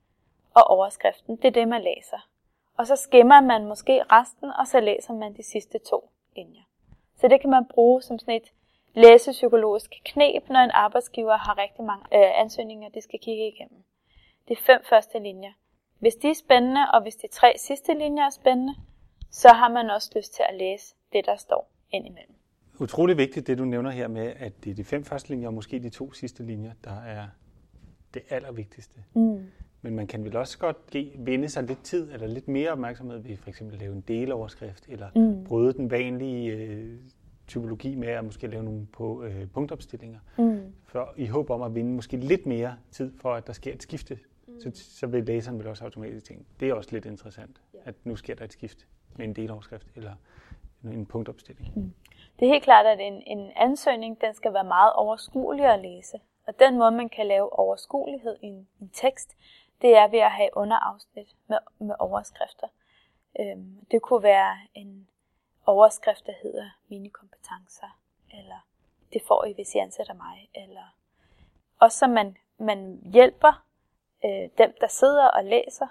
og 0.54 0.64
overskriften, 0.68 1.36
det 1.36 1.46
er 1.46 1.52
det, 1.52 1.68
man 1.68 1.82
læser. 1.82 2.28
Og 2.78 2.88
så 2.88 2.96
skimmer 2.96 3.42
man 3.42 3.66
måske 3.66 4.04
resten, 4.12 4.52
og 4.60 4.68
så 4.68 4.80
læser 4.80 5.14
man 5.14 5.34
de 5.34 5.44
sidste 5.44 5.80
to 5.80 6.10
linjer. 6.36 6.62
Så 7.16 7.28
det 7.28 7.42
kan 7.42 7.50
man 7.50 7.66
bruge 7.66 8.02
som 8.02 8.20
sådan 8.20 8.36
et 8.36 8.52
læsepsykologisk 8.94 10.02
knep, 10.06 10.50
når 10.50 10.60
en 10.60 10.72
arbejdsgiver 10.72 11.38
har 11.38 11.58
rigtig 11.58 11.84
mange 11.84 12.06
øh, 12.14 12.40
ansøgninger, 12.40 12.90
de 12.90 13.02
skal 13.02 13.20
kigge 13.20 13.48
igennem. 13.48 13.84
De 14.50 14.56
fem 14.56 14.84
første 14.84 15.20
linjer. 15.20 15.52
Hvis 16.00 16.16
de 16.16 16.30
er 16.30 16.34
spændende, 16.34 16.82
og 16.94 17.02
hvis 17.02 17.16
de 17.16 17.28
tre 17.28 17.54
sidste 17.58 17.94
linjer 17.94 18.26
er 18.26 18.30
spændende, 18.30 18.76
så 19.32 19.50
har 19.50 19.70
man 19.70 19.90
også 19.90 20.12
lyst 20.16 20.34
til 20.34 20.44
at 20.50 20.56
læse 20.56 20.96
det, 21.14 21.26
der 21.26 21.36
står 21.36 21.68
indimellem. 21.92 22.33
Utrolig 22.80 23.18
vigtigt, 23.18 23.48
det 23.48 23.58
du 23.58 23.66
nævner 23.66 23.90
her 23.90 24.08
med, 24.08 24.34
at 24.36 24.64
det 24.64 24.72
er 24.72 24.76
de 24.76 24.84
fem 24.84 25.04
første 25.04 25.30
linjer, 25.30 25.48
og 25.48 25.54
måske 25.54 25.80
de 25.80 25.90
to 25.90 26.14
sidste 26.14 26.44
linjer, 26.44 26.72
der 26.84 27.02
er 27.02 27.28
det 28.14 28.22
allervigtigste. 28.30 29.04
Mm. 29.16 29.40
Men 29.82 29.96
man 29.96 30.08
kan 30.08 30.24
vel 30.24 30.36
også 30.36 30.58
godt 30.58 30.78
vinde 31.26 31.50
sig 31.50 31.64
lidt 31.64 31.84
tid 31.84 32.12
eller 32.12 32.28
lidt 32.28 32.48
mere 32.48 32.72
opmærksomhed 32.72 33.20
ved 33.20 33.38
for 33.38 33.50
eksempel 33.50 33.76
at 33.76 33.82
lave 33.82 33.94
en 33.94 34.02
deloverskrift, 34.02 34.86
eller 34.88 35.10
mm. 35.16 35.44
bryde 35.44 35.74
den 35.74 35.92
vanlige 35.92 36.52
øh, 36.52 37.00
typologi 37.48 37.96
med 37.96 38.08
at 38.08 38.26
måske 38.26 38.48
lave 38.48 38.64
nogle 38.64 38.86
på, 38.94 39.24
øh, 39.24 39.48
punktopstillinger, 39.48 40.20
mm. 40.38 40.60
for 40.86 41.14
i 41.18 41.26
håb 41.26 41.50
om 41.50 41.62
at 41.62 41.76
vinde 41.76 41.92
måske 41.94 42.18
lidt 42.18 42.46
mere 42.46 42.76
tid 42.92 43.14
for, 43.22 43.34
at 43.34 43.48
der 43.48 43.54
sker 43.54 43.74
et 43.74 43.84
skifte. 43.84 44.20
Mm. 44.48 44.60
Så, 44.60 44.72
så 44.74 45.08
vil 45.08 45.24
læseren 45.24 45.60
vel 45.60 45.68
også 45.68 45.84
automatisk 45.84 46.26
tænke, 46.26 46.46
det 46.60 46.70
er 46.70 46.74
også 46.74 46.90
lidt 46.92 47.06
interessant, 47.06 47.62
ja. 47.74 47.80
at 47.84 47.96
nu 48.04 48.16
sker 48.16 48.36
der 48.36 48.46
et 48.46 48.54
skift 48.54 48.88
med 49.18 49.26
en 49.26 49.34
deloverskrift 49.34 49.88
eller 49.96 50.14
en 50.84 51.06
punktopstilling. 51.06 51.72
Mm. 51.76 51.92
Det 52.40 52.46
er 52.48 52.52
helt 52.52 52.64
klart, 52.64 52.86
at 52.86 53.00
en, 53.00 53.24
en 53.26 53.52
ansøgning 53.56 54.22
den 54.22 54.34
skal 54.34 54.54
være 54.54 54.64
meget 54.64 54.94
overskuelig 54.94 55.66
at 55.66 55.80
læse. 55.80 56.20
Og 56.48 56.60
den 56.60 56.78
måde, 56.78 56.92
man 56.92 57.10
kan 57.10 57.28
lave 57.28 57.60
overskuelighed 57.60 58.38
i 58.42 58.46
en, 58.46 58.68
en 58.82 58.90
tekst, 58.94 59.38
det 59.82 59.98
er 59.98 60.08
ved 60.08 60.20
at 60.20 60.32
have 60.32 60.50
underafsnit 60.54 61.36
med, 61.48 61.58
med 61.80 61.96
overskrifter. 62.00 62.68
Øhm, 63.40 63.86
det 63.92 64.02
kunne 64.02 64.24
være 64.24 64.58
en 64.74 65.08
overskrift, 65.66 66.26
der 66.26 66.34
hedder 66.44 66.70
mine 66.88 67.10
kompetencer, 67.10 68.00
eller 68.34 68.68
det 69.14 69.22
får 69.28 69.46
I, 69.46 69.54
hvis 69.54 69.76
I 69.76 69.78
ansætter 69.78 70.14
mig, 70.14 70.50
eller 70.56 70.96
også 71.80 71.98
så 71.98 72.08
man, 72.08 72.38
man 72.58 73.02
hjælper 73.14 73.66
øh, 74.26 74.50
dem, 74.58 74.76
der 74.82 74.88
sidder 74.88 75.28
og 75.28 75.44
læser 75.44 75.88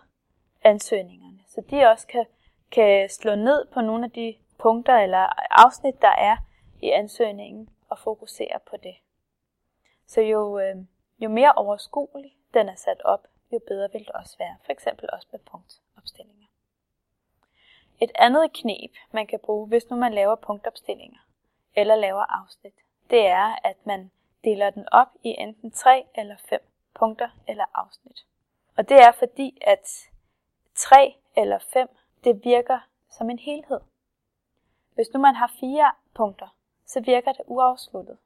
ansøgningerne, 0.65 1.39
så 1.47 1.63
de 1.71 1.85
også 1.85 2.07
kan, 2.07 2.27
kan 2.71 3.09
slå 3.09 3.35
ned 3.35 3.67
på 3.73 3.81
nogle 3.81 4.05
af 4.05 4.11
de 4.11 4.35
punkter 4.63 4.97
eller 4.97 5.29
afsnit, 5.65 6.03
der 6.03 6.15
er 6.19 6.37
i 6.83 6.91
ansøgningen, 6.91 7.69
og 7.89 7.99
fokusere 7.99 8.59
på 8.71 8.77
det. 8.77 8.95
Så 10.07 10.21
jo, 10.21 10.59
øh, 10.59 10.77
jo 11.19 11.29
mere 11.29 11.53
overskuelig 11.53 12.37
den 12.55 12.69
er 12.69 12.75
sat 12.75 13.03
op, 13.05 13.27
jo 13.53 13.61
bedre 13.69 13.93
vil 13.93 14.01
det 14.01 14.09
også 14.09 14.39
være. 14.39 14.57
For 14.65 14.73
eksempel 14.73 15.09
også 15.13 15.29
med 15.33 15.41
punktopstillinger. 15.41 16.47
Et 18.01 18.11
andet 18.15 18.53
knep, 18.53 18.91
man 19.11 19.27
kan 19.27 19.39
bruge, 19.39 19.69
hvis 19.69 19.91
nu 19.91 19.97
man 19.97 20.15
laver 20.15 20.35
punktopstillinger 20.35 21.19
eller 21.77 21.97
laver 21.97 22.43
afsnit, 22.43 22.75
det 23.11 23.27
er, 23.27 23.57
at 23.65 23.87
man 23.87 24.11
deler 24.45 24.71
den 24.71 24.89
op 24.93 25.09
i 25.23 25.29
enten 25.29 25.71
tre 25.71 26.05
eller 26.15 26.37
fem 26.49 26.61
punkter 26.95 27.29
eller 27.49 27.65
afsnit. 27.75 28.27
Og 28.77 28.89
det 28.89 28.97
er 28.97 29.13
fordi, 29.13 29.59
at 29.61 30.11
tre 30.75 31.17
eller 31.37 31.59
fem, 31.59 31.89
det 32.25 32.45
virker 32.45 32.79
som 33.11 33.31
en 33.31 33.39
helhed. 33.39 33.81
Hvis 34.95 35.13
nu 35.15 35.21
man 35.21 35.35
har 35.35 35.53
fire 35.61 35.93
punkter, 36.15 36.49
så 36.87 37.01
virker 37.01 37.33
det 37.33 37.43
uafsluttet. 37.47 38.19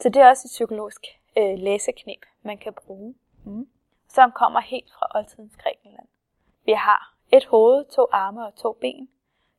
Så 0.00 0.08
det 0.08 0.22
er 0.22 0.28
også 0.28 0.46
et 0.46 0.50
psykologisk 0.50 1.06
øh, 1.38 1.58
læseknep, 1.58 2.26
man 2.42 2.58
kan 2.58 2.72
bruge, 2.72 3.14
mm. 3.44 3.68
som 4.08 4.32
kommer 4.32 4.60
helt 4.60 4.92
fra 4.92 5.18
oldtidens 5.18 5.56
Grækenland. 5.56 6.08
Vi 6.64 6.72
har 6.72 7.14
et 7.32 7.44
hoved, 7.44 7.84
to 7.84 8.06
arme 8.12 8.46
og 8.46 8.54
to 8.54 8.72
ben. 8.72 9.08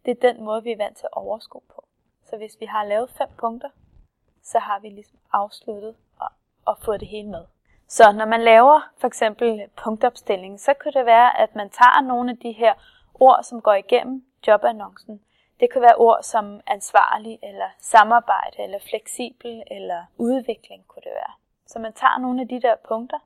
Det 0.05 0.11
er 0.11 0.31
den 0.31 0.43
måde, 0.43 0.63
vi 0.63 0.71
er 0.71 0.77
vant 0.77 0.97
til 0.97 1.05
at 1.05 1.17
overskue 1.17 1.61
på. 1.75 1.87
Så 2.29 2.37
hvis 2.37 2.57
vi 2.59 2.65
har 2.65 2.83
lavet 2.83 3.09
fem 3.09 3.27
punkter, 3.37 3.69
så 4.43 4.59
har 4.59 4.79
vi 4.79 4.89
ligesom 4.89 5.19
afsluttet 5.33 5.95
og, 6.19 6.29
og 6.65 6.77
fået 6.77 6.99
det 6.99 7.07
hele 7.07 7.29
med. 7.29 7.45
Så 7.87 8.11
når 8.11 8.25
man 8.25 8.41
laver 8.41 8.81
for 8.97 9.07
eksempel 9.07 9.69
punktopstilling, 9.83 10.59
så 10.59 10.73
kunne 10.73 10.91
det 10.91 11.05
være, 11.05 11.39
at 11.39 11.55
man 11.55 11.69
tager 11.69 12.01
nogle 12.01 12.31
af 12.31 12.37
de 12.37 12.51
her 12.51 12.73
ord, 13.13 13.43
som 13.43 13.61
går 13.61 13.73
igennem 13.73 14.25
jobannoncen, 14.47 15.21
det 15.59 15.71
kan 15.71 15.81
være 15.81 15.95
ord 15.95 16.23
som 16.23 16.61
ansvarlig, 16.67 17.39
eller 17.43 17.69
samarbejde, 17.79 18.63
eller 18.63 18.79
fleksibel, 18.89 19.63
eller 19.71 20.05
udvikling 20.17 20.87
kunne 20.87 21.01
det 21.03 21.11
være. 21.11 21.33
Så 21.67 21.79
man 21.79 21.93
tager 21.93 22.17
nogle 22.19 22.41
af 22.41 22.47
de 22.47 22.61
der 22.61 22.75
punkter 22.87 23.19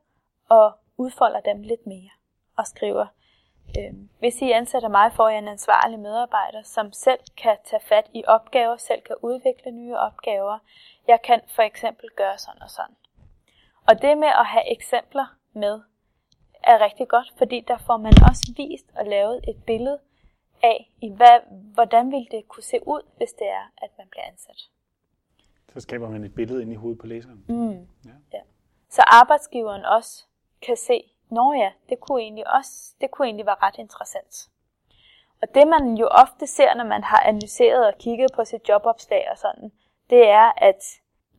og 0.49 0.71
udfolder 0.97 1.39
dem 1.39 1.61
lidt 1.61 1.87
mere 1.87 2.09
og 2.57 2.67
skriver, 2.67 3.05
øh, 3.77 3.93
hvis 4.19 4.41
I 4.41 4.51
ansætter 4.51 4.89
mig, 4.89 5.13
får 5.13 5.29
jeg 5.29 5.37
en 5.37 5.47
ansvarlig 5.47 5.99
medarbejder, 5.99 6.61
som 6.63 6.93
selv 6.93 7.19
kan 7.37 7.57
tage 7.65 7.83
fat 7.83 8.09
i 8.13 8.23
opgaver, 8.27 8.77
selv 8.77 9.01
kan 9.01 9.15
udvikle 9.21 9.71
nye 9.71 9.95
opgaver. 9.97 10.57
Jeg 11.07 11.21
kan 11.21 11.41
for 11.55 11.61
eksempel 11.61 12.09
gøre 12.15 12.37
sådan 12.37 12.61
og 12.61 12.69
sådan. 12.69 12.95
Og 13.87 14.01
det 14.01 14.17
med 14.17 14.27
at 14.27 14.45
have 14.45 14.71
eksempler 14.71 15.25
med 15.53 15.81
er 16.63 16.83
rigtig 16.85 17.07
godt, 17.07 17.33
fordi 17.37 17.59
der 17.67 17.77
får 17.77 17.97
man 17.97 18.13
også 18.29 18.53
vist 18.57 18.85
og 18.95 19.05
lavet 19.05 19.39
et 19.47 19.63
billede 19.65 19.99
af, 20.63 20.91
i 21.01 21.09
hvad, 21.09 21.39
hvordan 21.73 22.11
ville 22.11 22.27
det 22.31 22.47
kunne 22.47 22.63
se 22.63 22.79
ud, 22.87 23.01
hvis 23.17 23.33
det 23.33 23.49
er, 23.49 23.71
at 23.77 23.89
man 23.97 24.07
bliver 24.11 24.23
ansat. 24.23 24.69
Så 25.73 25.79
skaber 25.79 26.09
man 26.09 26.23
et 26.23 26.35
billede 26.35 26.61
ind 26.61 26.71
i 26.71 26.75
hovedet 26.75 26.99
på 26.99 27.07
læseren. 27.07 27.45
Mm. 27.47 27.87
Ja. 28.05 28.15
Ja. 28.33 28.41
Så 28.89 29.01
arbejdsgiveren 29.07 29.85
også 29.85 30.25
kan 30.61 30.77
se, 30.77 31.13
nå 31.29 31.53
ja, 31.53 31.71
det 31.89 31.99
kunne 31.99 32.21
egentlig 32.21 32.55
også, 32.55 32.95
det 33.01 33.11
kunne 33.11 33.25
egentlig 33.25 33.45
være 33.45 33.61
ret 33.61 33.77
interessant. 33.77 34.49
Og 35.41 35.55
det 35.55 35.67
man 35.67 35.97
jo 35.97 36.07
ofte 36.07 36.47
ser, 36.47 36.75
når 36.75 36.83
man 36.83 37.03
har 37.03 37.23
analyseret 37.25 37.87
og 37.87 37.97
kigget 37.99 38.31
på 38.35 38.45
sit 38.45 38.69
jobopslag 38.69 39.27
og 39.31 39.37
sådan, 39.37 39.71
det 40.09 40.29
er, 40.29 40.51
at 40.57 40.83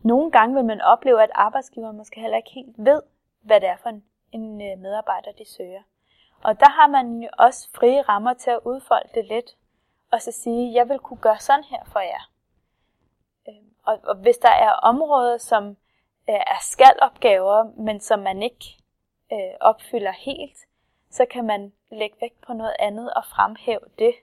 nogle 0.02 0.30
gange 0.30 0.54
vil 0.54 0.64
man 0.64 0.80
opleve, 0.80 1.22
at 1.22 1.30
arbejdsgiveren 1.34 1.96
måske 1.96 2.20
heller 2.20 2.36
ikke 2.36 2.50
helt 2.50 2.74
ved, 2.76 3.02
hvad 3.42 3.60
det 3.60 3.68
er 3.68 3.76
for 3.76 3.88
en, 3.88 4.04
en 4.32 4.62
øh, 4.62 4.78
medarbejder, 4.78 5.32
de 5.32 5.44
søger. 5.44 5.82
Og 6.42 6.60
der 6.60 6.70
har 6.70 6.86
man 6.86 7.22
jo 7.22 7.28
også 7.38 7.68
frie 7.74 8.02
rammer 8.02 8.34
til 8.34 8.50
at 8.50 8.60
udfolde 8.64 9.08
det 9.14 9.24
lidt, 9.24 9.56
og 10.12 10.22
så 10.22 10.32
sige, 10.32 10.74
jeg 10.74 10.88
vil 10.88 10.98
kunne 10.98 11.20
gøre 11.20 11.38
sådan 11.38 11.64
her 11.64 11.84
for 11.84 12.00
jer. 12.00 12.30
Øhm, 13.48 13.74
og, 13.82 14.00
og 14.02 14.16
hvis 14.16 14.36
der 14.36 14.48
er 14.48 14.70
områder, 14.70 15.38
som 15.38 15.68
øh, 16.28 16.34
er 16.54 16.60
skalopgaver, 16.60 17.72
men 17.76 18.00
som 18.00 18.18
man 18.18 18.42
ikke 18.42 18.66
øh, 19.32 19.54
opfylder 19.60 20.12
helt, 20.12 20.58
så 21.10 21.26
kan 21.30 21.46
man 21.46 21.72
lægge 21.90 22.16
vægt 22.20 22.40
på 22.46 22.52
noget 22.52 22.74
andet 22.78 23.14
og 23.14 23.24
fremhæve 23.24 23.88
det, 23.98 24.14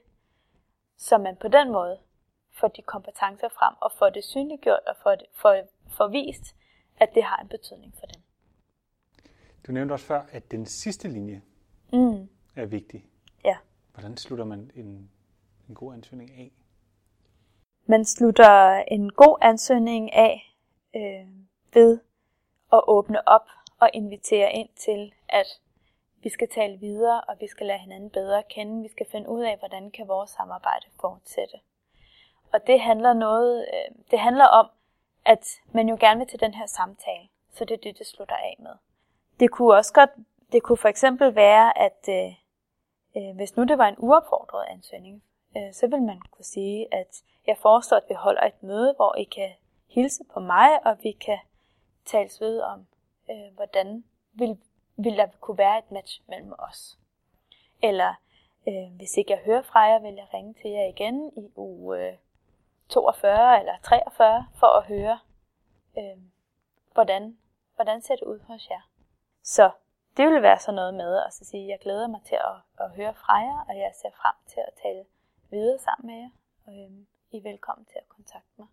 så 0.96 1.18
man 1.18 1.36
på 1.36 1.48
den 1.48 1.72
måde 1.72 1.98
får 2.52 2.68
de 2.68 2.82
kompetencer 2.82 3.48
frem 3.48 3.74
og 3.80 3.92
får 3.98 4.10
det 4.10 4.24
synliggjort 4.24 4.80
og 4.86 4.96
får, 5.02 5.10
det, 5.10 5.26
får, 5.34 5.56
får 5.88 6.08
vist, 6.08 6.56
at 6.96 7.14
det 7.14 7.24
har 7.24 7.36
en 7.36 7.48
betydning 7.48 7.94
for 7.98 8.06
dem. 8.06 8.22
Du 9.66 9.72
nævnte 9.72 9.92
også 9.92 10.06
før, 10.06 10.22
at 10.32 10.50
den 10.50 10.66
sidste 10.66 11.08
linje 11.08 11.42
Mm. 11.92 12.28
er 12.56 12.66
vigtig. 12.66 13.06
Ja. 13.44 13.56
Hvordan 13.92 14.16
slutter 14.16 14.44
man 14.44 14.70
en, 14.74 15.10
en 15.68 15.74
god 15.74 15.94
ansøgning 15.94 16.30
af? 16.30 16.52
Man 17.86 18.04
slutter 18.04 18.74
en 18.88 19.12
god 19.12 19.38
ansøgning 19.40 20.12
af 20.12 20.56
øh, 20.96 21.26
ved 21.74 21.98
at 22.72 22.80
åbne 22.86 23.28
op 23.28 23.46
og 23.80 23.90
invitere 23.94 24.52
ind 24.52 24.68
til, 24.76 25.12
at 25.28 25.46
vi 26.22 26.28
skal 26.28 26.48
tale 26.48 26.78
videre, 26.78 27.20
og 27.20 27.36
vi 27.40 27.46
skal 27.46 27.66
lade 27.66 27.78
hinanden 27.78 28.10
bedre 28.10 28.42
kende. 28.50 28.82
Vi 28.82 28.88
skal 28.88 29.06
finde 29.10 29.28
ud 29.28 29.42
af, 29.42 29.58
hvordan 29.58 29.90
kan 29.90 30.08
vores 30.08 30.30
samarbejde 30.30 30.86
fortsætte. 31.00 31.58
Og 32.52 32.66
det 32.66 32.80
handler 32.80 33.12
noget, 33.12 33.66
øh, 33.74 33.96
det 34.10 34.18
handler 34.18 34.44
om, 34.44 34.70
at 35.24 35.60
man 35.72 35.88
jo 35.88 35.96
gerne 36.00 36.18
vil 36.18 36.28
til 36.28 36.40
den 36.40 36.54
her 36.54 36.66
samtale, 36.66 37.28
så 37.52 37.64
det 37.64 37.74
er 37.74 37.80
det, 37.82 37.98
det 37.98 38.06
slutter 38.06 38.36
af 38.36 38.56
med. 38.58 38.72
Det 39.40 39.50
kunne 39.50 39.74
også 39.74 39.92
godt, 39.92 40.10
det 40.52 40.62
kunne 40.62 40.76
for 40.76 40.88
eksempel 40.88 41.34
være, 41.34 41.78
at 41.78 42.08
øh, 42.08 42.32
øh, 43.16 43.36
hvis 43.36 43.56
nu 43.56 43.64
det 43.64 43.78
var 43.78 43.88
en 43.88 43.94
uopfordret 43.98 44.66
ansøgning, 44.68 45.22
øh, 45.56 45.72
så 45.72 45.86
vil 45.86 46.02
man 46.02 46.20
kunne 46.30 46.44
sige, 46.44 46.94
at 46.94 47.22
jeg 47.46 47.56
foreslår, 47.56 47.98
at 47.98 48.04
vi 48.08 48.14
holder 48.14 48.42
et 48.42 48.62
møde, 48.62 48.94
hvor 48.96 49.14
I 49.14 49.24
kan 49.24 49.50
hilse 49.88 50.24
på 50.34 50.40
mig, 50.40 50.86
og 50.86 50.96
vi 51.02 51.12
kan 51.12 51.38
tales 52.04 52.40
ved 52.40 52.60
om, 52.60 52.86
øh, 53.30 53.54
hvordan 53.54 54.04
vil, 54.32 54.58
vil 54.96 55.16
der 55.16 55.26
kunne 55.40 55.58
være 55.58 55.78
et 55.78 55.90
match 55.90 56.22
mellem 56.28 56.52
os. 56.58 56.98
Eller 57.82 58.14
øh, 58.68 58.96
hvis 58.96 59.16
ikke 59.16 59.32
jeg 59.32 59.40
hører 59.44 59.62
fra 59.62 59.80
jer, 59.80 59.98
vil 59.98 60.14
jeg 60.14 60.34
ringe 60.34 60.54
til 60.54 60.70
jer 60.70 60.84
igen 60.84 61.32
i 61.36 61.52
uge 61.56 61.98
øh, 61.98 62.16
42 62.88 63.60
eller 63.60 63.74
43 63.82 64.46
for 64.54 64.66
at 64.66 64.84
høre, 64.84 65.18
øh, 65.98 66.22
hvordan, 66.92 67.38
hvordan 67.74 68.02
ser 68.02 68.16
det 68.16 68.24
ud 68.24 68.40
hos 68.46 68.70
jer. 68.70 68.80
Så 69.42 69.70
det 70.16 70.24
vil 70.30 70.42
være 70.42 70.58
sådan 70.58 70.74
noget 70.74 70.94
med 70.94 71.16
at 71.26 71.32
sige, 71.32 71.64
at 71.64 71.68
jeg 71.68 71.78
glæder 71.82 72.08
mig 72.08 72.20
til 72.24 72.38
at, 72.50 72.84
at 72.84 72.90
høre 72.90 73.14
fra 73.14 73.34
jer, 73.34 73.64
og 73.68 73.74
jeg 73.76 73.90
ser 74.02 74.10
frem 74.20 74.36
til 74.46 74.60
at 74.68 74.72
tale 74.82 75.04
videre 75.50 75.78
sammen 75.78 76.06
med 76.10 76.18
jer. 76.22 76.30
Og, 76.66 76.72
øh, 76.72 76.90
I 77.32 77.36
er 77.36 77.42
velkommen 77.42 77.84
til 77.84 77.98
at 78.02 78.08
kontakte 78.08 78.52
mig, 78.58 78.66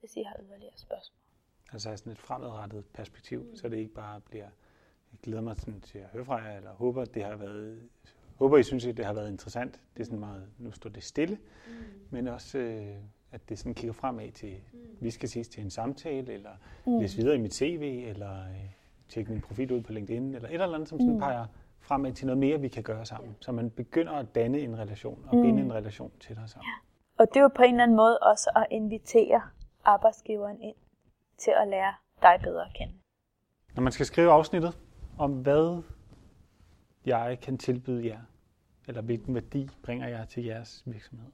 hvis 0.00 0.16
I 0.16 0.22
har 0.22 0.36
yderligere 0.42 0.76
spørgsmål. 0.76 1.18
Altså 1.72 1.96
sådan 1.96 2.12
et 2.12 2.18
fremadrettet 2.18 2.84
perspektiv, 2.94 3.42
mm. 3.42 3.56
så 3.56 3.68
det 3.68 3.76
ikke 3.76 3.94
bare 3.94 4.20
bliver, 4.20 4.48
jeg 5.12 5.18
glæder 5.22 5.42
mig 5.42 5.56
sådan 5.56 5.80
til 5.80 5.98
at 5.98 6.08
høre 6.08 6.24
fra 6.24 6.36
jer, 6.36 6.56
eller 6.56 6.72
håber, 6.72 7.04
det 7.04 7.24
har 7.24 7.36
været, 7.36 7.88
håber 8.36 8.58
I 8.58 8.62
synes, 8.62 8.86
at 8.86 8.96
det 8.96 9.04
har 9.04 9.12
været 9.12 9.28
interessant. 9.28 9.80
Det 9.94 10.00
er 10.00 10.04
sådan 10.04 10.18
meget, 10.18 10.48
nu 10.58 10.72
står 10.72 10.90
det 10.90 11.04
stille, 11.04 11.38
mm. 11.66 11.72
men 12.10 12.28
også, 12.28 12.58
øh, 12.58 12.96
at 13.32 13.48
det 13.48 13.58
sådan 13.58 13.74
kigger 13.74 13.92
fremad 13.92 14.32
til, 14.32 14.62
mm. 14.72 14.78
vi 15.00 15.10
skal 15.10 15.28
ses 15.28 15.48
til 15.48 15.62
en 15.62 15.70
samtale, 15.70 16.32
eller 16.32 16.56
mm. 16.86 16.98
læse 16.98 17.16
videre 17.16 17.34
i 17.34 17.38
mit 17.38 17.54
CV, 17.54 18.04
eller 18.08 18.40
øh, 18.48 18.70
tjekke 19.12 19.32
min 19.32 19.40
profil 19.40 19.72
ud 19.72 19.80
på 19.80 19.92
LinkedIn, 19.92 20.34
eller 20.34 20.48
et 20.48 20.54
eller 20.54 20.74
andet, 20.74 20.88
som 20.88 20.98
sådan 21.00 21.12
mm. 21.12 21.20
peger 21.20 21.46
fremad 21.80 22.12
til 22.12 22.26
noget 22.26 22.38
mere, 22.38 22.60
vi 22.60 22.68
kan 22.68 22.82
gøre 22.82 23.04
sammen. 23.06 23.36
Så 23.40 23.52
man 23.52 23.70
begynder 23.70 24.12
at 24.12 24.34
danne 24.34 24.58
en 24.58 24.78
relation, 24.78 25.24
og 25.28 25.30
binde 25.30 25.62
en 25.62 25.72
relation 25.72 26.12
til 26.20 26.36
dig 26.36 26.44
sammen. 26.46 26.66
Ja. 26.66 27.22
Og 27.22 27.28
det 27.28 27.36
er 27.36 27.42
jo 27.42 27.48
på 27.48 27.62
en 27.62 27.70
eller 27.70 27.82
anden 27.82 27.96
måde 27.96 28.18
også 28.18 28.50
at 28.56 28.66
invitere 28.70 29.42
arbejdsgiveren 29.84 30.60
ind 30.60 30.76
til 31.38 31.52
at 31.62 31.68
lære 31.68 31.94
dig 32.22 32.40
bedre 32.42 32.62
at 32.62 32.72
kende. 32.74 32.94
Når 33.74 33.82
man 33.82 33.92
skal 33.92 34.06
skrive 34.06 34.30
afsnittet 34.30 34.78
om, 35.18 35.32
hvad 35.32 35.82
jeg 37.06 37.38
kan 37.42 37.58
tilbyde 37.58 38.06
jer, 38.06 38.20
eller 38.88 39.02
hvilken 39.02 39.34
værdi 39.34 39.70
bringer 39.82 40.08
jeg 40.08 40.28
til 40.28 40.44
jeres 40.44 40.82
virksomhed, 40.86 41.30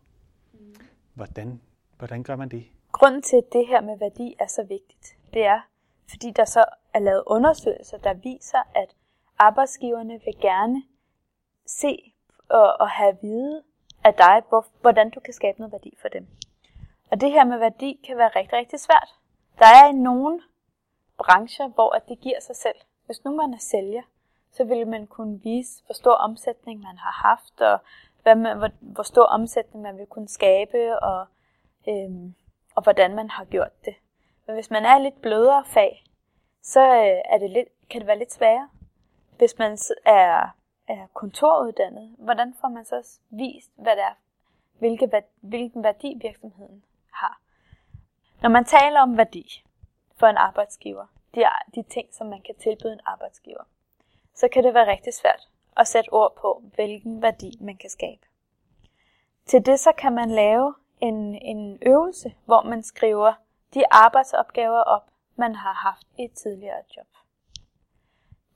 mm. 0.53 0.75
hvordan, 1.14 1.61
hvordan 1.99 2.23
gør 2.23 2.37
man 2.37 2.49
det? 2.49 2.67
Grunden 2.93 3.23
til, 3.23 3.37
at 3.37 3.53
det 3.53 3.67
her 3.69 3.81
med 3.81 3.99
værdi 3.99 4.35
er 4.38 4.47
så 4.47 4.62
vigtigt, 4.62 5.17
det 5.35 5.45
er, 5.45 5.61
fordi 6.11 6.31
der 6.37 6.45
så 6.45 6.64
er 6.99 7.03
lavet 7.03 7.23
undersøgelser, 7.27 7.99
der 7.99 8.15
viser, 8.15 8.63
at 8.75 8.95
arbejdsgiverne 9.39 10.21
vil 10.25 10.37
gerne 10.41 10.83
se 11.67 12.13
og, 12.49 12.81
og 12.81 12.91
have 12.91 13.19
vide 13.23 13.63
af 14.05 14.15
dig, 14.15 14.43
hvor, 14.49 14.67
hvordan 14.81 15.11
du 15.11 15.21
kan 15.21 15.35
skabe 15.35 15.59
noget 15.59 15.73
værdi 15.73 15.97
for 16.01 16.09
dem. 16.09 16.27
Og 17.11 17.21
det 17.21 17.31
her 17.31 17.45
med 17.45 17.59
værdi 17.59 18.01
kan 18.07 18.17
være 18.17 18.29
rigtig, 18.29 18.59
rigtig 18.59 18.81
svært. 18.81 19.15
Der 19.59 19.67
er 19.67 19.89
i 19.89 19.93
nogle 19.93 20.41
brancher, 21.19 21.69
hvor 21.69 21.91
at 21.97 22.09
det 22.09 22.21
giver 22.21 22.41
sig 22.41 22.57
selv. 22.57 22.77
Hvis 23.07 23.25
nu 23.25 23.37
man 23.37 23.55
er 23.55 23.59
sælger, 23.59 24.03
så 24.53 24.65
vil 24.65 24.87
man 24.87 25.07
kunne 25.07 25.41
vise, 25.43 25.85
hvor 25.87 25.93
stor 25.93 26.13
omsætning 26.13 26.81
man 26.81 26.99
har 26.99 27.29
haft, 27.29 27.61
og 27.61 27.79
hvad 28.23 28.35
man, 28.35 28.59
hvor, 28.59 28.71
hvor 28.81 29.03
stor 29.03 29.25
omsætning 29.25 29.83
man 29.83 29.99
vil 29.99 30.07
kunne 30.07 30.29
skabe, 30.29 31.03
og, 31.03 31.27
øhm, 31.89 32.35
og 32.75 32.83
hvordan 32.83 33.15
man 33.15 33.31
har 33.31 33.45
gjort 33.45 33.85
det. 33.85 33.95
Men 34.47 34.55
hvis 34.55 34.71
man 34.71 34.85
er 34.85 34.99
lidt 34.99 35.23
blødere 35.23 35.65
fag, 35.65 36.05
så 36.62 36.81
øh, 36.81 37.21
er 37.25 37.38
det 37.38 37.51
lidt, 37.51 37.68
kan 37.90 38.01
det 38.01 38.07
være 38.07 38.18
lidt 38.18 38.33
sværere. 38.33 38.68
Hvis 39.37 39.59
man 39.59 39.79
er, 40.05 40.57
er 40.88 41.07
kontoruddannet, 41.12 42.14
hvordan 42.18 42.55
får 42.61 42.68
man 42.68 42.85
så 42.85 43.18
vist, 43.31 43.71
hvad 43.77 43.97
det 43.97 44.03
er, 44.03 44.14
hvilke, 44.79 45.23
hvilken 45.40 45.83
værdi 45.83 46.18
virksomheden 46.21 46.85
har? 47.12 47.40
Når 48.42 48.49
man 48.49 48.64
taler 48.64 49.01
om 49.01 49.16
værdi 49.16 49.64
for 50.16 50.27
en 50.27 50.37
arbejdsgiver, 50.37 51.07
de, 51.35 51.44
de 51.75 51.83
ting, 51.83 52.09
som 52.14 52.27
man 52.27 52.42
kan 52.42 52.55
tilbyde 52.55 52.92
en 52.92 53.01
arbejdsgiver, 53.07 53.64
så 54.35 54.49
kan 54.49 54.64
det 54.64 54.75
være 54.75 54.90
rigtig 54.90 55.14
svært 55.14 55.49
at 55.77 55.87
sætte 55.87 56.12
ord 56.12 56.37
på, 56.37 56.62
hvilken 56.75 57.23
værdi 57.23 57.59
man 57.61 57.77
kan 57.77 57.90
skabe. 57.90 58.27
Til 59.47 59.66
det 59.66 59.81
så 59.81 59.92
kan 59.92 60.12
man 60.12 60.31
lave 60.31 60.75
en, 61.01 61.35
en 61.35 61.79
øvelse, 61.83 62.35
hvor 62.44 62.62
man 62.62 62.83
skriver 62.83 63.33
de 63.75 63.85
arbejdsopgaver 63.90 64.81
op, 64.81 65.11
man 65.38 65.55
har 65.55 65.72
haft 65.72 66.07
i 66.18 66.24
et 66.24 66.33
tidligere 66.33 66.83
job. 66.96 67.07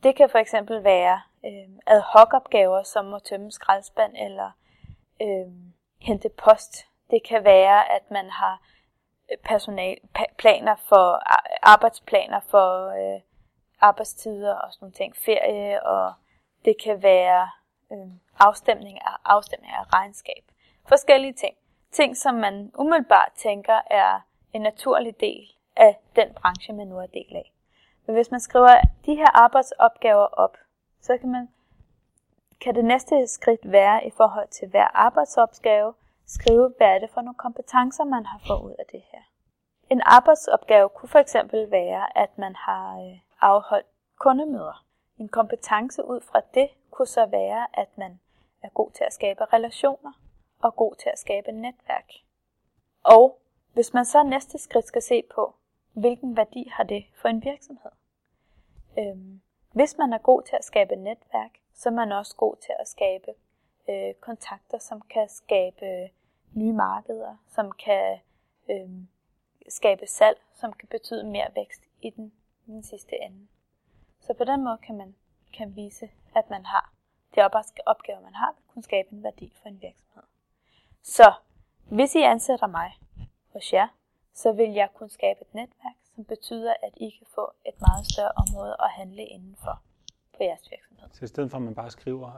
Det 0.02 0.16
kan 0.16 0.30
for 0.30 0.38
eksempel 0.38 0.84
være 0.84 1.22
øh, 1.44 1.68
ad 1.86 2.00
hoc 2.00 2.32
opgaver, 2.32 2.82
som 2.82 3.14
at 3.14 3.22
tømme 3.22 3.52
skraldespand 3.52 4.16
eller 4.16 4.50
øh, 5.22 5.52
hente 6.00 6.28
post. 6.28 6.86
Det 7.10 7.20
kan 7.28 7.44
være, 7.44 7.92
at 7.92 8.10
man 8.10 8.30
har 8.30 8.62
øh, 9.32 9.38
personal, 9.38 9.98
planer 10.38 10.76
for 10.76 11.22
arbejdsplaner 11.62 12.40
for 12.40 12.88
øh, 12.88 13.20
arbejdstider 13.80 14.54
og 14.54 14.72
sådan 14.72 14.92
ting, 14.92 15.16
ferie, 15.16 15.86
og 15.86 16.12
det 16.64 16.76
kan 16.84 17.02
være 17.02 17.50
øh, 17.92 18.12
afstemning, 18.38 18.98
af, 19.04 19.16
afstemning 19.24 19.72
af 19.72 19.92
regnskab. 19.92 20.44
Forskellige 20.88 21.32
ting. 21.32 21.56
Ting, 21.92 22.16
som 22.16 22.34
man 22.34 22.70
umiddelbart 22.78 23.32
tænker 23.36 23.80
er 23.90 24.20
en 24.52 24.60
naturlig 24.60 25.20
del 25.20 25.52
af 25.76 26.00
den 26.16 26.34
branche, 26.34 26.74
man 26.74 26.86
nu 26.86 26.98
er 26.98 27.06
del 27.06 27.36
af. 27.36 27.52
Men 28.06 28.14
hvis 28.14 28.30
man 28.30 28.40
skriver 28.40 28.80
de 29.06 29.14
her 29.14 29.36
arbejdsopgaver 29.36 30.26
op, 30.26 30.56
så 31.00 31.18
kan 31.18 31.30
man 31.30 31.48
kan 32.60 32.74
det 32.74 32.84
næste 32.84 33.26
skridt 33.26 33.72
være 33.72 34.06
i 34.06 34.10
forhold 34.10 34.48
til 34.48 34.68
hver 34.68 34.96
arbejdsopgave, 34.96 35.94
skrive, 36.26 36.74
hvad 36.76 36.86
er 36.86 36.98
det 36.98 37.10
for 37.10 37.20
nogle 37.20 37.38
kompetencer, 37.38 38.04
man 38.04 38.26
har 38.26 38.40
fået 38.46 38.62
ud 38.62 38.74
af 38.78 38.84
det 38.92 39.02
her. 39.12 39.22
En 39.90 40.00
arbejdsopgave 40.04 40.88
kunne 40.88 41.08
for 41.08 41.18
eksempel 41.18 41.70
være, 41.70 42.18
at 42.18 42.38
man 42.38 42.56
har 42.56 43.00
øh, 43.00 43.18
afholdt 43.40 43.86
kundemøder. 44.18 44.84
En 45.18 45.28
kompetence 45.28 46.04
ud 46.04 46.20
fra 46.20 46.40
det 46.54 46.68
kunne 46.90 47.06
så 47.06 47.26
være, 47.26 47.66
at 47.72 47.98
man 47.98 48.20
er 48.62 48.68
god 48.68 48.90
til 48.90 49.04
at 49.04 49.12
skabe 49.12 49.44
relationer 49.52 50.12
og 50.62 50.76
god 50.76 50.94
til 50.94 51.10
at 51.12 51.18
skabe 51.18 51.52
netværk. 51.52 52.10
Og 53.04 53.38
hvis 53.72 53.94
man 53.94 54.04
så 54.04 54.22
næste 54.22 54.58
skridt 54.58 54.86
skal 54.86 55.02
se 55.02 55.22
på, 55.34 55.54
hvilken 55.92 56.36
værdi 56.36 56.68
har 56.72 56.84
det 56.84 57.04
for 57.14 57.28
en 57.28 57.44
virksomhed? 57.44 57.90
Øhm, 58.98 59.40
hvis 59.72 59.98
man 59.98 60.12
er 60.12 60.18
god 60.18 60.42
til 60.42 60.56
at 60.56 60.64
skabe 60.64 60.96
netværk, 60.96 61.50
så 61.74 61.88
er 61.88 61.92
man 61.92 62.12
også 62.12 62.36
god 62.36 62.56
til 62.56 62.74
at 62.80 62.88
skabe 62.88 63.34
øh, 63.88 64.14
kontakter, 64.14 64.78
som 64.78 65.00
kan 65.00 65.28
skabe 65.28 65.86
øh, 65.86 66.08
nye 66.54 66.72
markeder, 66.72 67.36
som 67.48 67.72
kan 67.72 68.18
øh, 68.70 68.90
skabe 69.68 70.06
salg, 70.06 70.38
som 70.54 70.72
kan 70.72 70.88
betyde 70.88 71.24
mere 71.26 71.48
vækst 71.54 71.82
i 72.02 72.10
den, 72.10 72.32
i 72.66 72.70
den 72.70 72.82
sidste 72.82 73.16
ende. 73.22 73.46
Så 74.20 74.34
på 74.34 74.44
den 74.44 74.64
måde 74.64 74.78
kan 74.78 74.96
man 74.96 75.14
kan 75.52 75.76
vise, 75.76 76.10
at 76.34 76.50
man 76.50 76.64
har 76.64 76.92
de 77.34 77.42
opgaver, 77.86 78.20
man 78.20 78.34
har, 78.34 78.54
kunne 78.72 78.82
skabe 78.82 79.08
en 79.12 79.22
værdi 79.22 79.52
for 79.62 79.68
en 79.68 79.82
virksomhed. 79.82 80.22
Så 81.02 81.32
hvis 81.90 82.14
I 82.14 82.22
ansætter 82.22 82.66
mig 82.66 82.92
hos 83.52 83.72
jer, 83.72 83.88
så 84.34 84.52
vil 84.52 84.70
jeg 84.70 84.88
kunne 84.94 85.10
skabe 85.10 85.40
et 85.40 85.54
netværk, 85.54 85.96
som 86.14 86.24
betyder, 86.24 86.74
at 86.82 86.92
I 86.96 87.10
kan 87.10 87.26
få 87.34 87.52
et 87.66 87.80
meget 87.80 88.06
større 88.12 88.32
område 88.36 88.76
at 88.80 88.90
handle 88.90 89.24
indenfor 89.24 89.82
på 90.36 90.42
jeres 90.42 90.70
virksomhed. 90.70 91.08
Så 91.12 91.24
i 91.24 91.28
stedet 91.28 91.50
for 91.50 91.56
at 91.58 91.62
man 91.62 91.74
bare 91.74 91.90
skriver, 91.90 92.32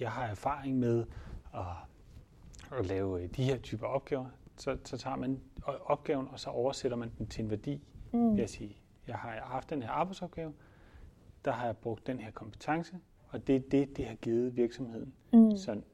jeg 0.00 0.10
har 0.10 0.26
erfaring 0.26 0.78
med 0.78 1.06
at, 1.54 2.78
at 2.78 2.86
lave 2.86 3.26
de 3.26 3.44
her 3.44 3.58
typer 3.58 3.86
opgaver, 3.86 4.26
så, 4.56 4.78
så 4.84 4.98
tager 4.98 5.16
man 5.16 5.40
opgaven, 5.64 6.28
og 6.32 6.40
så 6.40 6.50
oversætter 6.50 6.96
man 6.96 7.12
den 7.18 7.26
til 7.26 7.44
en 7.44 7.50
værdi. 7.50 7.82
Mm. 8.12 8.38
Jeg 8.38 8.48
siger, 8.48 8.74
jeg 9.06 9.16
har 9.16 9.30
haft 9.30 9.70
den 9.70 9.82
her 9.82 9.90
arbejdsopgave, 9.90 10.54
der 11.44 11.52
har 11.52 11.66
jeg 11.66 11.76
brugt 11.76 12.06
den 12.06 12.20
her 12.20 12.30
kompetence, 12.30 12.96
og 13.28 13.46
det 13.46 13.56
er 13.56 13.60
det, 13.70 13.96
det 13.96 14.06
har 14.06 14.14
givet 14.14 14.56
virksomheden 14.56 15.14
mm. 15.32 15.56
sådan 15.56 15.84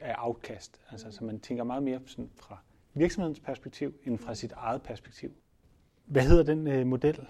af 0.00 0.14
afkast. 0.18 0.80
Altså, 0.90 1.10
så 1.10 1.24
man 1.24 1.40
tænker 1.40 1.64
meget 1.64 1.82
mere 1.82 2.00
sådan 2.06 2.30
fra 2.36 2.58
virksomhedens 2.98 3.40
perspektiv, 3.40 3.94
end 4.06 4.18
fra 4.18 4.34
sit 4.34 4.52
eget 4.52 4.82
perspektiv. 4.82 5.30
Hvad 6.04 6.22
hedder 6.22 6.42
den 6.42 6.66
øh, 6.66 6.86
model? 6.86 7.26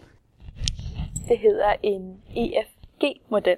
Det 1.28 1.38
hedder 1.38 1.76
en 1.83 2.22
EFG-model. 2.37 3.57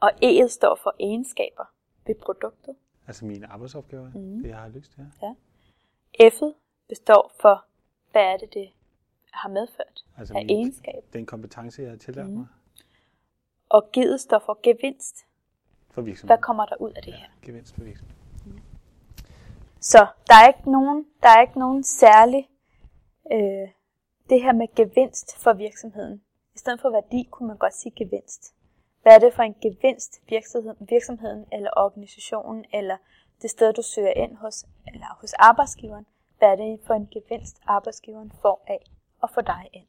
Og 0.00 0.10
E'et 0.24 0.48
står 0.48 0.78
for 0.82 0.94
egenskaber 1.00 1.64
ved 2.06 2.14
produktet. 2.14 2.76
Altså 3.06 3.24
mine 3.24 3.46
arbejdsopgaver, 3.46 4.10
mm. 4.14 4.42
det 4.42 4.48
jeg 4.48 4.56
har 4.58 4.68
lyst 4.68 4.92
til. 4.92 5.06
Ja. 5.22 5.34
F'et 6.28 6.54
består 6.88 7.32
for, 7.40 7.64
hvad 8.12 8.22
er 8.22 8.36
det, 8.36 8.54
det 8.54 8.68
har 9.32 9.48
medført 9.48 10.04
Altså 10.18 10.34
af 10.34 10.46
min- 10.46 10.56
egenskab. 10.56 11.04
Den 11.12 11.26
kompetence, 11.26 11.82
jeg 11.82 11.90
har 11.90 11.96
tillært 11.98 12.26
mm. 12.30 12.32
mig 12.36 12.46
Og 13.68 13.88
G'et 13.96 14.16
står 14.16 14.38
for 14.46 14.58
gevinst. 14.62 15.16
for 15.90 15.94
Hvad 15.94 16.04
virksomheden. 16.04 16.42
kommer 16.42 16.66
der 16.66 16.76
ud 16.80 16.90
af 16.92 17.02
det 17.02 17.14
her? 17.14 17.26
Gevinst 17.42 17.74
for 17.74 17.84
virksomheden. 17.84 18.21
Så 19.82 20.06
der 20.26 20.34
er 20.34 20.48
ikke 20.48 20.70
nogen, 20.70 21.06
der 21.22 21.28
er 21.28 21.40
ikke 21.40 21.58
nogen 21.58 21.84
særlig 21.84 22.48
øh, 23.32 23.68
det 24.30 24.42
her 24.42 24.52
med 24.52 24.74
gevinst 24.74 25.42
for 25.42 25.52
virksomheden. 25.52 26.22
I 26.54 26.58
stedet 26.58 26.80
for 26.80 26.90
værdi 26.90 27.28
kunne 27.30 27.48
man 27.48 27.56
godt 27.56 27.74
sige 27.74 27.92
gevinst. 27.96 28.54
Hvad 29.02 29.14
er 29.14 29.18
det 29.18 29.34
for 29.34 29.42
en 29.42 29.54
gevinst 29.62 30.20
virksomheden, 30.28 30.88
virksomheden 30.90 31.46
eller 31.52 31.70
organisationen 31.76 32.64
eller 32.72 32.96
det 33.42 33.50
sted 33.50 33.72
du 33.72 33.82
søger 33.82 34.12
ind 34.12 34.36
hos 34.36 34.64
eller 34.86 35.18
hos 35.20 35.32
arbejdsgiveren? 35.32 36.06
Hvad 36.38 36.48
er 36.48 36.56
det 36.56 36.80
for 36.86 36.94
en 36.94 37.08
gevinst 37.12 37.56
arbejdsgiveren 37.66 38.32
får 38.42 38.64
af 38.66 38.84
at 39.22 39.30
få 39.30 39.40
dig 39.40 39.68
ind? 39.72 39.86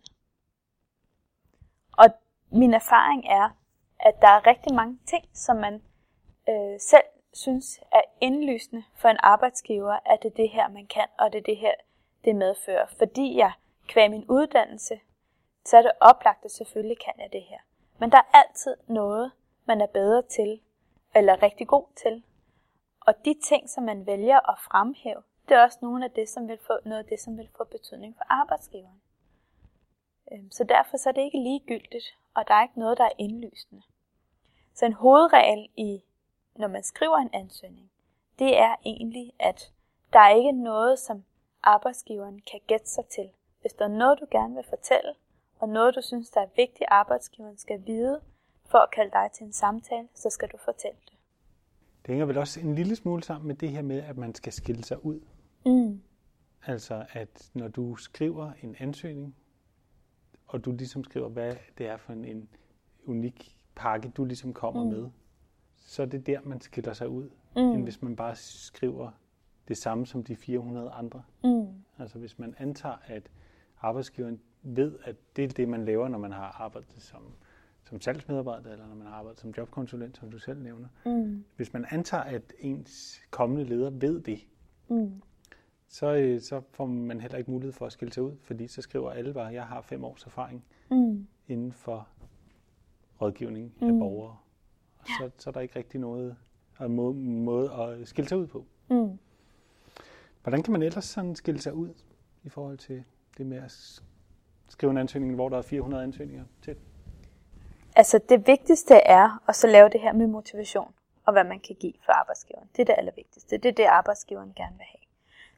Og 1.97 2.05
min 2.51 2.73
erfaring 2.73 3.25
er, 3.25 3.49
at 3.99 4.13
der 4.21 4.27
er 4.27 4.47
rigtig 4.47 4.73
mange 4.75 4.99
ting, 5.05 5.25
som 5.33 5.55
man 5.55 5.73
øh, 6.49 6.79
selv 6.79 7.05
synes 7.33 7.79
er 7.91 8.01
indlysende 8.21 8.83
for 8.95 9.09
en 9.09 9.17
arbejdsgiver, 9.19 9.99
at 10.05 10.23
det 10.23 10.31
er 10.31 10.35
det 10.35 10.49
her, 10.49 10.67
man 10.67 10.87
kan, 10.87 11.07
og 11.19 11.33
det 11.33 11.39
er 11.39 11.43
det 11.43 11.57
her, 11.57 11.73
det 12.25 12.35
medfører. 12.35 12.85
Fordi 12.97 13.37
jeg 13.37 13.51
kvæg 13.87 14.11
min 14.11 14.25
uddannelse, 14.29 14.99
så 15.65 15.77
er 15.77 15.81
det 15.81 15.91
oplagt, 15.99 16.45
at 16.45 16.51
selvfølgelig 16.51 16.97
kan 16.99 17.13
jeg 17.17 17.29
det 17.33 17.43
her. 17.43 17.59
Men 17.99 18.11
der 18.11 18.17
er 18.17 18.37
altid 18.37 18.75
noget, 18.87 19.31
man 19.65 19.81
er 19.81 19.87
bedre 19.87 20.21
til, 20.21 20.61
eller 21.15 21.43
rigtig 21.43 21.67
god 21.67 21.85
til. 21.95 22.23
Og 22.99 23.25
de 23.25 23.35
ting, 23.43 23.69
som 23.69 23.83
man 23.83 24.05
vælger 24.05 24.49
at 24.51 24.59
fremhæve, 24.59 25.23
det 25.49 25.57
er 25.57 25.63
også 25.63 25.77
nogle 25.81 26.05
af 26.05 26.11
det, 26.11 26.29
som 26.29 26.47
vil 26.47 26.57
få, 26.67 26.73
noget 26.85 27.03
af 27.03 27.05
det, 27.05 27.19
som 27.19 27.37
vil 27.37 27.49
få 27.57 27.63
betydning 27.63 28.15
for 28.17 28.25
arbejdsgiveren. 28.29 29.01
Øhm, 30.31 30.51
så 30.51 30.63
derfor 30.63 30.97
så 30.97 31.09
er 31.09 31.13
det 31.13 31.21
ikke 31.21 31.43
ligegyldigt, 31.43 32.17
og 32.33 32.47
der 32.47 32.53
er 32.53 32.63
ikke 32.63 32.79
noget, 32.79 32.97
der 32.97 33.03
er 33.03 33.17
indlysende. 33.17 33.81
Så 34.73 34.85
en 34.85 34.93
hovedregel 34.93 35.69
i, 35.77 36.03
når 36.55 36.67
man 36.67 36.83
skriver 36.83 37.17
en 37.17 37.29
ansøgning, 37.33 37.91
det 38.39 38.57
er 38.57 38.75
egentlig, 38.85 39.33
at 39.39 39.71
der 40.13 40.19
er 40.19 40.35
ikke 40.35 40.51
noget, 40.51 40.99
som 40.99 41.23
arbejdsgiveren 41.63 42.41
kan 42.51 42.59
gætte 42.67 42.89
sig 42.89 43.05
til. 43.05 43.29
Hvis 43.61 43.73
der 43.73 43.85
er 43.85 43.89
noget, 43.89 44.19
du 44.19 44.25
gerne 44.31 44.55
vil 44.55 44.63
fortælle, 44.69 45.13
og 45.59 45.69
noget, 45.69 45.95
du 45.95 46.01
synes, 46.01 46.29
der 46.29 46.41
er 46.41 46.47
vigtigt, 46.55 46.85
arbejdsgiveren 46.87 47.57
skal 47.57 47.83
vide, 47.85 48.21
for 48.65 48.77
at 48.77 48.91
kalde 48.91 49.11
dig 49.11 49.29
til 49.33 49.45
en 49.45 49.53
samtale, 49.53 50.07
så 50.13 50.29
skal 50.29 50.49
du 50.49 50.57
fortælle 50.57 50.97
det. 51.05 51.13
Det 52.01 52.07
hænger 52.07 52.25
vel 52.25 52.37
også 52.37 52.59
en 52.59 52.75
lille 52.75 52.95
smule 52.95 53.23
sammen 53.23 53.47
med 53.47 53.55
det 53.55 53.69
her 53.69 53.81
med, 53.81 53.99
at 54.03 54.17
man 54.17 54.35
skal 54.35 54.53
skille 54.53 54.83
sig 54.83 55.05
ud. 55.05 55.19
Mm. 55.65 56.01
Altså, 56.65 57.05
at 57.13 57.51
når 57.53 57.67
du 57.67 57.95
skriver 57.95 58.51
en 58.61 58.75
ansøgning, 58.79 59.35
og 60.47 60.65
du 60.65 60.71
ligesom 60.71 61.03
skriver, 61.03 61.29
hvad 61.29 61.55
det 61.77 61.87
er 61.87 61.97
for 61.97 62.13
en, 62.13 62.25
en 62.25 62.49
unik 63.05 63.57
pakke, 63.75 64.09
du 64.09 64.25
ligesom 64.25 64.53
kommer 64.53 64.83
mm. 64.83 64.89
med, 64.89 65.09
så 65.85 66.01
er 66.01 66.05
det 66.05 66.27
der, 66.27 66.39
man 66.43 66.61
skiller 66.61 66.93
sig 66.93 67.09
ud, 67.09 67.29
mm. 67.55 67.61
end 67.61 67.83
hvis 67.83 68.01
man 68.01 68.15
bare 68.15 68.35
skriver 68.35 69.11
det 69.67 69.77
samme 69.77 70.05
som 70.05 70.23
de 70.23 70.35
400 70.35 70.89
andre. 70.89 71.23
Mm. 71.43 71.67
Altså, 71.99 72.19
hvis 72.19 72.39
man 72.39 72.55
antager, 72.57 72.95
at 73.05 73.29
arbejdsgiveren 73.81 74.39
ved, 74.63 74.95
at 75.03 75.15
det 75.35 75.43
er 75.43 75.47
det, 75.47 75.67
man 75.69 75.85
laver, 75.85 76.07
når 76.07 76.17
man 76.17 76.31
har 76.31 76.61
arbejdet 76.61 76.93
som, 77.01 77.21
som 77.83 78.01
salgsmedarbejder, 78.01 78.71
eller 78.71 78.87
når 78.87 78.95
man 78.95 79.07
har 79.07 79.13
arbejdet 79.13 79.39
som 79.41 79.53
jobkonsulent, 79.57 80.17
som 80.17 80.31
du 80.31 80.39
selv 80.39 80.61
nævner. 80.61 80.87
Mm. 81.05 81.43
Hvis 81.55 81.73
man 81.73 81.85
antager, 81.91 82.23
at 82.23 82.53
ens 82.59 83.21
kommende 83.31 83.63
leder 83.63 83.89
ved 83.89 84.21
det, 84.21 84.39
Mm. 84.87 85.21
så, 85.87 86.13
øh, 86.15 86.41
så 86.41 86.61
får 86.71 86.85
man 86.85 87.21
heller 87.21 87.37
ikke 87.37 87.51
mulighed 87.51 87.73
for 87.73 87.85
at 87.85 87.91
skille 87.91 88.13
sig 88.13 88.23
ud, 88.23 88.35
fordi 88.41 88.67
så 88.67 88.81
skriver 88.81 89.11
alle 89.11 89.33
bare, 89.33 89.45
jeg 89.53 89.63
har 89.65 89.81
fem 89.81 90.03
års 90.03 90.25
erfaring 90.25 90.65
Mm. 90.91 91.27
inden 91.47 91.71
for 91.71 92.07
rådgivning 93.21 93.73
af 93.81 93.87
borgere. 93.99 94.37
Og 95.03 95.09
så, 95.19 95.29
så 95.37 95.49
er 95.49 95.51
der 95.51 95.61
ikke 95.61 95.75
rigtig 95.75 95.99
noget 95.99 96.35
og 96.77 96.85
en 96.85 96.95
måde, 96.95 97.13
måde 97.15 97.71
at 97.71 98.07
skille 98.07 98.29
sig 98.29 98.37
ud 98.37 98.47
på. 98.47 98.65
Mm. 98.89 99.19
Hvordan 100.41 100.63
kan 100.63 100.71
man 100.71 100.81
ellers 100.81 101.05
sådan 101.05 101.35
skille 101.35 101.61
sig 101.61 101.73
ud 101.73 101.89
i 102.43 102.49
forhold 102.49 102.77
til 102.77 103.03
det 103.37 103.45
med 103.45 103.57
at 103.57 104.01
skrive 104.69 104.91
en 104.91 104.97
ansøgning, 104.97 105.35
hvor 105.35 105.49
der 105.49 105.57
er 105.57 105.61
400 105.61 106.03
ansøgninger 106.03 106.45
til? 106.61 106.75
Altså 107.95 108.19
det 108.29 108.47
vigtigste 108.47 108.95
er 108.95 109.43
at 109.49 109.55
så 109.55 109.67
lave 109.67 109.89
det 109.89 110.01
her 110.01 110.13
med 110.13 110.27
motivation, 110.27 110.93
og 111.25 111.33
hvad 111.33 111.43
man 111.43 111.59
kan 111.59 111.75
give 111.75 111.93
for 112.05 112.11
arbejdsgiveren. 112.11 112.69
Det 112.75 112.81
er 112.81 112.85
det 112.85 112.95
allervigtigste. 112.97 113.57
Det 113.57 113.65
er 113.65 113.73
det, 113.73 113.85
arbejdsgiveren 113.85 114.53
gerne 114.55 114.75
vil 114.77 114.85
have. 114.85 115.03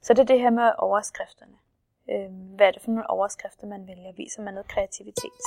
Så 0.01 0.13
det 0.13 0.19
er 0.19 0.25
det 0.25 0.39
her 0.39 0.49
med 0.49 0.71
overskrifterne. 0.77 1.57
Øhm, 2.11 2.55
hvad 2.55 2.67
er 2.67 2.71
det 2.71 2.81
for 2.81 2.91
nogle 2.91 3.09
overskrifter, 3.09 3.67
man 3.67 3.87
vælger? 3.87 4.11
Viser 4.11 4.41
man 4.41 4.53
noget 4.53 4.67
kreativitet? 4.67 5.41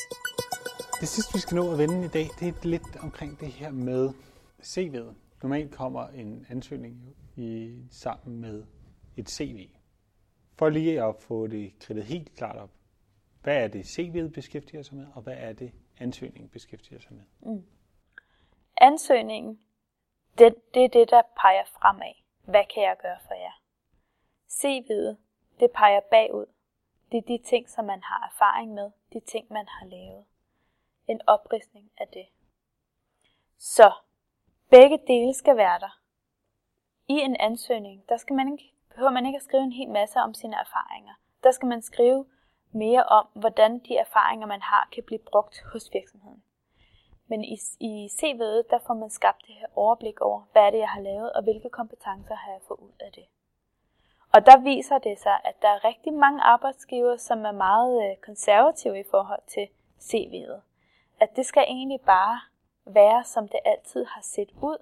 Det 1.00 1.08
sidste, 1.08 1.34
vi 1.34 1.38
skal 1.38 1.54
nå 1.54 1.72
at 1.72 1.78
vende 1.78 2.04
i 2.04 2.08
dag, 2.08 2.28
det 2.40 2.48
er 2.48 2.68
lidt 2.68 2.96
omkring 3.02 3.40
det 3.40 3.48
her 3.48 3.70
med 3.70 4.10
CV'et. 4.62 5.14
Normalt 5.42 5.74
kommer 5.74 6.08
en 6.08 6.46
ansøgning 6.48 7.16
i, 7.36 7.76
sammen 7.90 8.40
med 8.40 8.64
et 9.16 9.30
CV. 9.30 9.70
For 10.56 10.68
lige 10.68 11.02
at 11.02 11.16
få 11.16 11.46
det 11.46 11.78
kridtet 11.80 12.04
helt 12.04 12.36
klart 12.36 12.56
op. 12.56 12.70
Hvad 13.42 13.56
er 13.56 13.68
det, 13.68 13.98
CV'et 13.98 14.32
beskæftiger 14.32 14.82
sig 14.82 14.96
med, 14.96 15.06
og 15.14 15.22
hvad 15.22 15.34
er 15.36 15.52
det, 15.52 15.72
ansøgningen 15.98 16.48
beskæftiger 16.48 17.00
sig 17.00 17.12
med? 17.12 17.24
Mm. 17.40 17.64
Ansøgningen, 18.76 19.60
det, 20.38 20.54
det 20.74 20.84
er 20.84 20.88
det, 20.88 21.10
der 21.10 21.22
peger 21.40 21.64
fremad. 21.64 22.14
Hvad 22.44 22.64
kan 22.74 22.82
jeg 22.82 22.96
gøre 23.02 23.18
for 23.26 23.34
jer? 23.34 23.56
CV'et, 24.50 25.16
det 25.60 25.70
peger 25.74 26.00
bagud. 26.10 26.46
Det 27.12 27.18
er 27.18 27.22
de 27.28 27.38
ting, 27.44 27.68
som 27.68 27.84
man 27.84 28.02
har 28.02 28.30
erfaring 28.32 28.74
med, 28.74 28.90
de 29.12 29.20
ting, 29.20 29.46
man 29.50 29.66
har 29.68 29.86
lavet. 29.86 30.24
En 31.08 31.20
opridsning 31.26 31.90
af 31.98 32.08
det. 32.08 32.26
Så 33.58 33.92
begge 34.70 34.98
dele 35.06 35.34
skal 35.34 35.56
være 35.56 35.78
der. 35.78 36.00
I 37.08 37.14
en 37.14 37.36
ansøgning, 37.40 38.08
der 38.08 38.16
skal 38.16 38.36
man 38.36 38.52
ikke, 38.52 38.72
behøver 38.88 39.10
man 39.10 39.26
ikke 39.26 39.36
at 39.36 39.42
skrive 39.42 39.62
en 39.62 39.72
hel 39.72 39.90
masse 39.90 40.18
om 40.18 40.34
sine 40.34 40.56
erfaringer. 40.56 41.14
Der 41.42 41.50
skal 41.50 41.68
man 41.68 41.82
skrive 41.82 42.26
mere 42.72 43.02
om, 43.02 43.26
hvordan 43.34 43.78
de 43.78 43.96
erfaringer, 43.96 44.46
man 44.46 44.62
har, 44.62 44.88
kan 44.92 45.02
blive 45.06 45.18
brugt 45.18 45.62
hos 45.72 45.90
virksomheden. 45.92 46.42
Men 47.26 47.44
i, 47.44 47.58
i 47.80 48.06
CV'et, 48.06 48.70
der 48.70 48.78
får 48.86 48.94
man 48.94 49.10
skabt 49.10 49.46
det 49.46 49.54
her 49.54 49.66
overblik 49.74 50.20
over, 50.20 50.42
hvad 50.52 50.62
er 50.62 50.70
det, 50.70 50.78
jeg 50.78 50.88
har 50.88 51.00
lavet, 51.00 51.32
og 51.32 51.42
hvilke 51.42 51.70
kompetencer 51.70 52.34
har 52.34 52.52
jeg 52.52 52.60
fået 52.68 52.80
ud 52.80 52.92
af 53.00 53.12
det. 53.12 53.24
Og 54.34 54.46
der 54.46 54.58
viser 54.60 54.98
det 54.98 55.18
sig, 55.18 55.40
at 55.44 55.62
der 55.62 55.68
er 55.68 55.84
rigtig 55.84 56.12
mange 56.12 56.42
arbejdsgivere, 56.42 57.18
som 57.18 57.44
er 57.44 57.52
meget 57.52 58.10
øh, 58.10 58.16
konservative 58.16 59.00
i 59.00 59.04
forhold 59.10 59.42
til 59.46 59.68
CV'et. 60.00 60.67
At 61.20 61.36
det 61.36 61.46
skal 61.46 61.62
egentlig 61.62 62.00
bare 62.00 62.40
være, 62.86 63.24
som 63.24 63.48
det 63.48 63.60
altid 63.64 64.04
har 64.04 64.22
set 64.22 64.50
ud, 64.62 64.76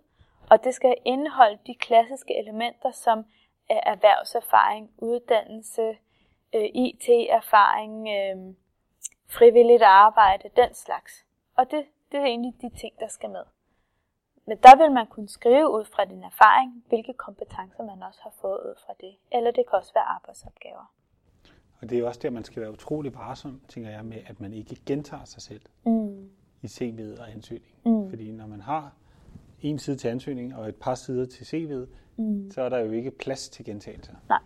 og 0.51 0.65
det 0.65 0.75
skal 0.75 0.95
indeholde 1.05 1.59
de 1.67 1.75
klassiske 1.75 2.39
elementer, 2.39 2.91
som 2.91 3.25
er 3.69 3.81
erhvervserfaring, 3.87 4.91
uddannelse, 4.99 5.97
øh, 6.55 6.65
IT-erfaring, 6.75 8.09
øh, 8.09 8.55
frivilligt 9.29 9.83
arbejde, 9.83 10.51
den 10.57 10.75
slags. 10.75 11.25
Og 11.57 11.71
det, 11.71 11.85
det 12.13 12.21
er 12.21 12.25
egentlig 12.25 12.55
de 12.61 12.79
ting, 12.81 12.99
der 12.99 13.09
skal 13.09 13.31
med. 13.31 13.45
Men 14.47 14.57
der 14.57 14.77
vil 14.77 14.93
man 14.93 15.07
kunne 15.07 15.29
skrive 15.29 15.71
ud 15.71 15.85
fra 15.85 16.05
din 16.05 16.25
erfaring, 16.25 16.85
hvilke 16.89 17.13
kompetencer 17.13 17.85
man 17.85 18.03
også 18.03 18.21
har 18.23 18.33
fået 18.41 18.59
ud 18.59 18.75
fra 18.87 18.93
det. 19.01 19.17
Eller 19.33 19.51
det 19.51 19.65
kan 19.69 19.79
også 19.79 19.95
være 19.95 20.05
arbejdsopgaver. 20.05 20.93
Og 21.81 21.91
det 21.91 21.99
er 21.99 22.07
også 22.07 22.21
der, 22.23 22.31
man 22.31 22.45
skal 22.45 22.63
være 22.63 22.73
utrolig 22.73 23.15
varsom, 23.15 23.61
tænker 23.69 23.91
jeg, 23.91 24.05
med, 24.05 24.19
at 24.27 24.41
man 24.41 24.53
ikke 24.53 24.77
gentager 24.87 25.25
sig 25.25 25.43
selv 25.43 25.63
Mm. 25.85 26.16
I 26.63 26.67
CV'et 26.67 27.21
og 27.21 27.31
ansøgningen. 27.33 28.03
Mm. 28.03 28.09
Fordi 28.11 28.33
når 28.33 28.47
man 28.47 28.61
har 28.61 28.93
en 29.61 29.79
side 29.79 29.97
til 29.97 30.09
ansøgning 30.09 30.57
og 30.57 30.69
et 30.69 30.77
par 30.77 30.95
sider 30.95 31.27
til 31.27 31.45
CV'et, 31.45 31.87
Mm. 32.19 32.51
så 32.51 32.63
er 32.63 32.69
der 32.69 32.79
jo 32.79 32.93
ikke 32.93 33.11
plads 33.11 33.49
til 33.49 33.65
gentagelser. 33.65 34.15
Nej. 34.29 34.39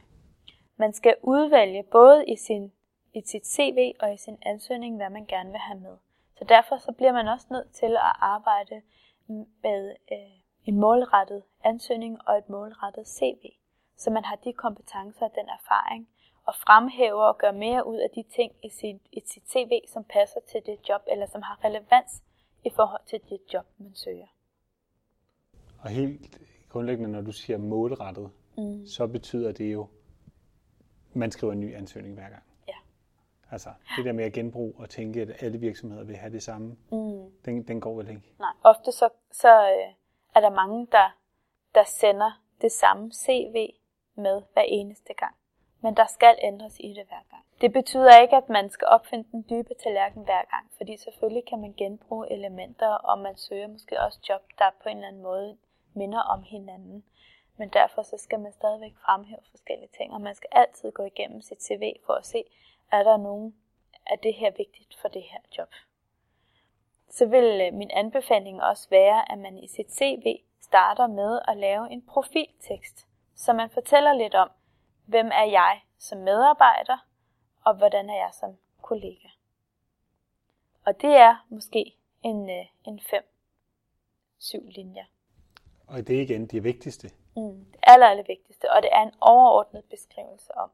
Man 0.76 0.92
skal 0.92 1.14
udvælge 1.22 1.82
både 1.82 2.24
i, 2.28 2.36
sin, 2.36 2.72
i 3.14 3.20
sit 3.26 3.46
CV 3.46 3.92
og 4.00 4.14
i 4.14 4.16
sin 4.16 4.36
ansøgning, 4.42 4.96
hvad 4.96 5.10
man 5.10 5.26
gerne 5.26 5.50
vil 5.50 5.58
have 5.58 5.80
med. 5.80 5.96
Så 6.38 6.44
derfor 6.48 6.76
så 6.76 6.92
bliver 6.92 7.12
man 7.12 7.28
også 7.28 7.46
nødt 7.50 7.70
til 7.72 7.86
at 7.86 8.12
arbejde 8.20 8.82
med 9.62 9.94
øh, 10.12 10.18
en 10.64 10.76
målrettet 10.80 11.42
ansøgning 11.64 12.18
og 12.28 12.38
et 12.38 12.48
målrettet 12.48 13.08
CV. 13.08 13.42
Så 13.96 14.10
man 14.10 14.24
har 14.24 14.36
de 14.36 14.52
kompetencer 14.52 15.24
og 15.26 15.32
den 15.34 15.48
erfaring, 15.48 16.08
og 16.50 16.54
fremhæver 16.54 17.24
og 17.32 17.38
gør 17.38 17.52
mere 17.52 17.86
ud 17.86 17.96
af 17.96 18.10
de 18.14 18.22
ting 18.36 18.52
i 18.62 18.70
sit, 18.70 19.00
i 19.12 19.20
sit 19.26 19.50
CV, 19.52 19.72
som 19.92 20.04
passer 20.04 20.40
til 20.50 20.60
det 20.66 20.88
job, 20.88 21.02
eller 21.12 21.26
som 21.26 21.42
har 21.42 21.64
relevans 21.64 22.22
i 22.64 22.70
forhold 22.70 23.00
til 23.06 23.20
det 23.30 23.40
job, 23.54 23.66
man 23.78 23.94
søger. 23.94 24.26
Og 25.82 25.88
helt 25.90 26.38
grundlæggende, 26.68 27.12
når 27.12 27.20
du 27.20 27.32
siger 27.32 27.58
målrettet, 27.58 28.30
Mm. 28.56 28.86
så 28.86 29.06
betyder 29.06 29.52
det 29.52 29.72
jo, 29.72 29.86
man 31.12 31.30
skriver 31.30 31.52
en 31.52 31.60
ny 31.60 31.76
ansøgning 31.76 32.14
hver 32.14 32.28
gang. 32.28 32.42
Ja. 32.68 32.74
Altså 33.50 33.70
det 33.96 34.04
der 34.04 34.12
med 34.12 34.24
at 34.24 34.32
genbruge 34.32 34.74
og 34.76 34.90
tænke, 34.90 35.22
at 35.22 35.42
alle 35.42 35.58
virksomheder 35.58 36.04
vil 36.04 36.16
have 36.16 36.32
det 36.32 36.42
samme, 36.42 36.76
mm. 36.92 37.30
den, 37.44 37.62
den 37.68 37.80
går 37.80 37.96
vel 37.96 38.08
ikke? 38.08 38.22
Nej, 38.38 38.52
ofte 38.62 38.92
så, 38.92 39.08
så 39.30 39.48
øh, 39.48 39.94
er 40.34 40.40
der 40.40 40.50
mange, 40.50 40.86
der, 40.92 41.16
der 41.74 41.84
sender 41.84 42.42
det 42.60 42.72
samme 42.72 43.12
CV 43.12 43.74
med 44.14 44.42
hver 44.52 44.62
eneste 44.68 45.14
gang. 45.14 45.34
Men 45.80 45.96
der 45.96 46.06
skal 46.06 46.38
ændres 46.42 46.76
i 46.80 46.88
det 46.88 47.06
hver 47.08 47.24
gang. 47.30 47.44
Det 47.60 47.72
betyder 47.72 48.20
ikke, 48.20 48.36
at 48.36 48.48
man 48.48 48.70
skal 48.70 48.86
opfinde 48.86 49.28
den 49.32 49.46
dybe 49.50 49.74
tallerken 49.82 50.24
hver 50.24 50.44
gang, 50.50 50.70
fordi 50.76 50.96
selvfølgelig 50.96 51.44
kan 51.46 51.60
man 51.60 51.74
genbruge 51.76 52.32
elementer, 52.32 52.88
og 52.88 53.18
man 53.18 53.36
søger 53.36 53.68
måske 53.68 54.00
også 54.00 54.18
job, 54.28 54.42
der 54.58 54.70
på 54.82 54.88
en 54.88 54.96
eller 54.96 55.08
anden 55.08 55.22
måde 55.22 55.56
minder 55.94 56.20
om 56.20 56.42
hinanden. 56.42 57.04
Men 57.56 57.68
derfor 57.68 58.02
så 58.02 58.16
skal 58.18 58.40
man 58.40 58.52
stadigvæk 58.52 58.96
fremhæve 59.04 59.40
forskellige 59.50 59.88
ting, 59.96 60.12
og 60.12 60.20
man 60.20 60.34
skal 60.34 60.48
altid 60.52 60.92
gå 60.92 61.02
igennem 61.02 61.42
sit 61.42 61.62
CV 61.62 61.92
for 62.06 62.12
at 62.12 62.26
se, 62.26 62.44
er 62.92 63.02
der 63.02 63.16
nogen, 63.16 63.54
er 64.06 64.16
det 64.16 64.34
her 64.34 64.50
vigtigt 64.56 64.96
for 65.00 65.08
det 65.08 65.22
her 65.22 65.40
job. 65.58 65.68
Så 67.08 67.26
vil 67.26 67.60
øh, 67.60 67.74
min 67.74 67.90
anbefaling 67.90 68.62
også 68.62 68.88
være, 68.90 69.32
at 69.32 69.38
man 69.38 69.58
i 69.58 69.66
sit 69.68 69.92
CV 69.92 70.40
starter 70.60 71.06
med 71.06 71.40
at 71.48 71.56
lave 71.56 71.90
en 71.90 72.02
profiltekst, 72.02 73.06
så 73.36 73.52
man 73.52 73.70
fortæller 73.70 74.12
lidt 74.12 74.34
om, 74.34 74.50
hvem 75.10 75.26
er 75.26 75.44
jeg 75.44 75.80
som 75.98 76.18
medarbejder, 76.18 76.98
og 77.64 77.74
hvordan 77.74 78.10
er 78.10 78.14
jeg 78.14 78.30
som 78.40 78.56
kollega. 78.82 79.28
Og 80.86 81.02
det 81.02 81.16
er 81.16 81.46
måske 81.48 81.96
en, 82.22 82.50
øh, 82.50 82.66
en 82.84 83.00
fem, 83.10 83.24
syv 84.38 84.62
linjer. 84.68 85.04
Og 85.86 86.06
det 86.06 86.18
er 86.18 86.22
igen 86.22 86.46
det 86.46 86.64
vigtigste. 86.64 87.10
Mm, 87.36 87.64
det 87.72 87.80
aller, 87.82 88.06
aller 88.06 88.24
vigtigste, 88.26 88.70
og 88.72 88.82
det 88.82 88.90
er 88.92 89.02
en 89.02 89.14
overordnet 89.20 89.84
beskrivelse 89.84 90.54
om. 90.58 90.70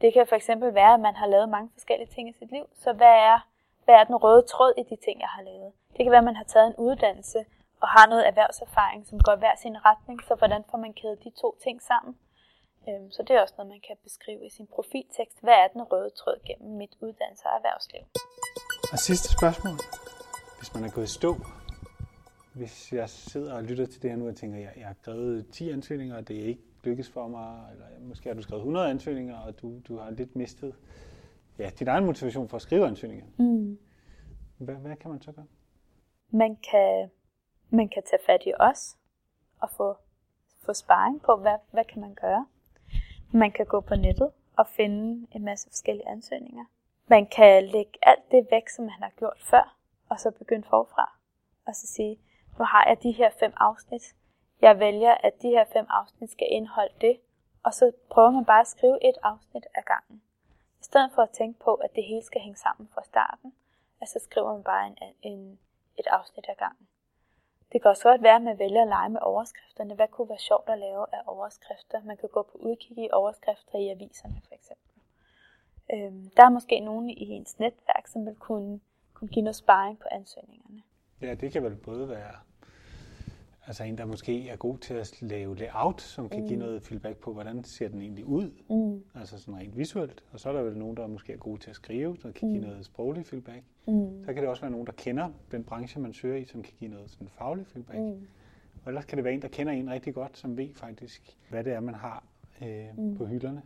Det 0.00 0.12
kan 0.12 0.26
for 0.26 0.36
eksempel 0.36 0.74
være, 0.74 0.94
at 0.94 1.00
man 1.00 1.16
har 1.16 1.26
lavet 1.26 1.48
mange 1.48 1.70
forskellige 1.72 2.08
ting 2.14 2.28
i 2.28 2.32
sit 2.32 2.50
liv, 2.50 2.66
så 2.74 2.92
hvad 2.92 3.16
er, 3.30 3.48
hvad 3.84 3.94
er 3.94 4.04
den 4.04 4.16
røde 4.16 4.42
tråd 4.42 4.72
i 4.78 4.82
de 4.82 4.96
ting, 5.04 5.20
jeg 5.20 5.28
har 5.28 5.42
lavet? 5.42 5.72
Det 5.96 6.04
kan 6.04 6.10
være, 6.10 6.24
at 6.24 6.30
man 6.32 6.36
har 6.36 6.44
taget 6.44 6.66
en 6.66 6.76
uddannelse 6.78 7.44
og 7.80 7.88
har 7.88 8.06
noget 8.06 8.26
erhvervserfaring, 8.26 9.06
som 9.06 9.20
går 9.20 9.32
i 9.34 9.38
hver 9.38 9.56
sin 9.56 9.84
retning, 9.84 10.22
så 10.22 10.34
hvordan 10.34 10.64
får 10.70 10.78
man 10.78 10.92
kædet 10.92 11.24
de 11.24 11.30
to 11.30 11.56
ting 11.62 11.82
sammen? 11.82 12.18
Øhm, 12.88 13.10
så 13.10 13.22
det 13.22 13.36
er 13.36 13.40
også 13.40 13.54
noget, 13.58 13.68
man 13.68 13.80
kan 13.88 13.96
beskrive 14.02 14.46
i 14.46 14.50
sin 14.50 14.66
profiltekst. 14.66 15.40
Hvad 15.40 15.54
er 15.54 15.68
den 15.68 15.82
røde 15.82 16.10
tråd 16.10 16.38
gennem 16.46 16.76
mit 16.76 16.94
uddannelse 17.00 17.44
og 17.46 17.54
erhvervsliv? 17.58 18.02
Og 18.92 18.98
sidste 18.98 19.28
spørgsmål. 19.38 19.78
Hvis 20.58 20.74
man 20.74 20.84
er 20.84 20.90
gået 20.90 21.04
i 21.04 21.14
stå, 21.20 21.32
hvis 22.54 22.92
jeg 22.92 23.08
sidder 23.08 23.54
og 23.54 23.62
lytter 23.62 23.86
til 23.86 24.02
det 24.02 24.10
her 24.10 24.16
nu 24.16 24.28
og 24.28 24.36
tænker, 24.36 24.58
at 24.58 24.64
jeg, 24.64 24.72
jeg 24.76 24.86
har 24.86 24.94
skrevet 25.02 25.50
10 25.52 25.70
ansøgninger, 25.70 26.16
og 26.16 26.28
det 26.28 26.40
er 26.40 26.44
ikke 26.44 26.62
lykkes 26.84 27.10
for 27.10 27.28
mig, 27.28 27.68
eller 27.72 27.86
måske 28.00 28.28
har 28.28 28.34
du 28.34 28.42
skrevet 28.42 28.60
100 28.60 28.90
ansøgninger, 28.90 29.38
og 29.38 29.60
du, 29.60 29.78
du 29.88 29.98
har 29.98 30.10
lidt 30.10 30.36
mistet 30.36 30.74
ja, 31.58 31.70
din 31.78 31.88
egen 31.88 32.04
motivation 32.04 32.48
for 32.48 32.56
at 32.56 32.62
skrive 32.62 32.86
ansøgninger. 32.86 33.26
Mm. 33.38 33.78
Hvad, 34.58 34.74
hvad 34.74 34.96
kan 34.96 35.10
man 35.10 35.22
så 35.22 35.32
gøre? 35.32 35.46
Man 36.30 36.56
kan, 36.70 37.10
man 37.70 37.88
kan 37.88 38.02
tage 38.10 38.22
fat 38.26 38.42
i 38.46 38.52
os 38.60 38.96
og 39.60 39.70
få, 39.70 39.96
få 40.66 40.72
sparring 40.72 41.22
på, 41.22 41.36
hvad, 41.36 41.58
hvad 41.70 41.84
kan 41.84 42.00
man 42.00 42.14
gøre. 42.14 42.46
Man 43.30 43.52
kan 43.52 43.66
gå 43.66 43.80
på 43.80 43.94
nettet 43.94 44.32
og 44.56 44.66
finde 44.66 45.26
en 45.32 45.44
masse 45.44 45.68
forskellige 45.70 46.08
ansøgninger. 46.08 46.64
Man 47.06 47.26
kan 47.26 47.64
lægge 47.64 47.92
alt 48.02 48.30
det 48.30 48.46
væk, 48.50 48.68
som 48.68 48.84
man 48.84 49.02
har 49.02 49.12
gjort 49.16 49.38
før, 49.50 49.76
og 50.08 50.20
så 50.20 50.30
begynde 50.30 50.68
forfra. 50.68 51.12
Og 51.66 51.74
så 51.74 51.86
sige, 51.86 52.18
nu 52.58 52.64
har 52.64 52.84
jeg 52.88 53.02
de 53.02 53.12
her 53.12 53.30
fem 53.40 53.52
afsnit. 53.56 54.14
Jeg 54.60 54.78
vælger, 54.78 55.14
at 55.14 55.42
de 55.42 55.48
her 55.48 55.64
fem 55.72 55.86
afsnit 55.88 56.30
skal 56.30 56.46
indeholde 56.50 56.94
det, 57.00 57.20
og 57.62 57.74
så 57.74 57.92
prøver 58.10 58.30
man 58.30 58.44
bare 58.44 58.60
at 58.60 58.66
skrive 58.66 59.08
et 59.08 59.18
afsnit 59.22 59.66
ad 59.74 59.82
gangen. 59.82 60.22
I 60.80 60.84
stedet 60.84 61.10
for 61.14 61.22
at 61.22 61.30
tænke 61.30 61.60
på, 61.60 61.74
at 61.74 61.90
det 61.94 62.04
hele 62.04 62.22
skal 62.22 62.40
hænge 62.40 62.56
sammen 62.56 62.88
fra 62.94 63.02
starten, 63.04 63.52
at 64.00 64.08
så 64.08 64.18
skriver 64.24 64.52
man 64.52 64.62
bare 64.62 64.86
en, 64.86 64.96
en, 65.22 65.58
et 65.98 66.06
afsnit 66.06 66.46
ad 66.48 66.54
gangen. 66.58 66.88
Det 67.76 67.82
kan 67.82 67.88
også 67.88 68.08
godt 68.10 68.22
være, 68.22 68.36
at 68.36 68.42
man 68.42 68.58
vælger 68.58 68.82
at 68.82 68.88
lege 68.88 69.08
med 69.08 69.20
overskrifterne. 69.22 69.94
Hvad 69.94 70.08
kunne 70.08 70.28
være 70.28 70.38
sjovt 70.38 70.68
at 70.68 70.78
lave 70.78 71.06
af 71.12 71.22
overskrifter? 71.26 72.00
Man 72.04 72.16
kan 72.16 72.28
gå 72.28 72.42
på 72.42 72.58
udkig 72.58 72.98
i 72.98 73.08
overskrifter 73.12 73.78
i 73.78 73.88
aviserne 73.88 74.40
for 74.48 74.54
eksempel. 74.54 74.92
Øhm, 75.94 76.30
der 76.36 76.44
er 76.44 76.50
måske 76.50 76.80
nogen 76.80 77.10
i 77.10 77.24
ens 77.36 77.58
netværk, 77.58 78.06
som 78.06 78.26
vil 78.26 78.34
kunne, 78.34 78.80
kunne 79.14 79.28
give 79.28 79.42
noget 79.42 79.56
sparring 79.56 79.98
på 79.98 80.08
ansøgningerne. 80.10 80.82
Ja, 81.20 81.34
det 81.34 81.52
kan 81.52 81.62
vel 81.62 81.76
både 81.76 82.08
være 82.08 82.34
Altså 83.66 83.84
en, 83.84 83.98
der 83.98 84.04
måske 84.04 84.48
er 84.48 84.56
god 84.56 84.78
til 84.78 84.94
at 84.94 85.22
lave 85.22 85.56
layout, 85.56 86.00
som 86.00 86.28
kan 86.28 86.40
mm. 86.40 86.46
give 86.48 86.58
noget 86.58 86.82
feedback 86.82 87.16
på, 87.16 87.32
hvordan 87.32 87.64
ser 87.64 87.88
den 87.88 88.00
egentlig 88.00 88.24
ud, 88.24 88.50
mm. 88.70 89.04
altså 89.20 89.38
sådan 89.40 89.60
rent 89.60 89.76
visuelt. 89.76 90.24
Og 90.32 90.40
så 90.40 90.48
er 90.48 90.52
der 90.52 90.62
vel 90.62 90.76
nogen, 90.76 90.96
der 90.96 91.06
måske 91.06 91.32
er 91.32 91.36
gode 91.36 91.60
til 91.60 91.70
at 91.70 91.76
skrive, 91.76 92.16
som 92.16 92.32
kan 92.32 92.48
mm. 92.48 92.54
give 92.54 92.66
noget 92.66 92.84
sproglig 92.84 93.26
feedback. 93.26 93.62
Mm. 93.86 94.24
Så 94.24 94.32
kan 94.32 94.42
det 94.42 94.50
også 94.50 94.62
være 94.62 94.70
nogen, 94.70 94.86
der 94.86 94.92
kender 94.92 95.28
den 95.50 95.64
branche, 95.64 96.00
man 96.00 96.12
søger 96.14 96.36
i, 96.36 96.44
som 96.44 96.62
kan 96.62 96.72
give 96.78 96.90
noget 96.90 97.10
sådan 97.10 97.28
faglig 97.28 97.66
feedback. 97.66 97.98
Mm. 97.98 98.28
Og 98.84 98.90
ellers 98.90 99.04
kan 99.04 99.16
det 99.16 99.24
være 99.24 99.34
en, 99.34 99.42
der 99.42 99.48
kender 99.48 99.72
en 99.72 99.90
rigtig 99.90 100.14
godt, 100.14 100.38
som 100.38 100.56
ved 100.56 100.74
faktisk, 100.74 101.36
hvad 101.50 101.64
det 101.64 101.72
er, 101.72 101.80
man 101.80 101.94
har 101.94 102.24
øh, 102.62 102.86
mm. 102.96 103.16
på 103.16 103.26
hylderne. 103.26 103.62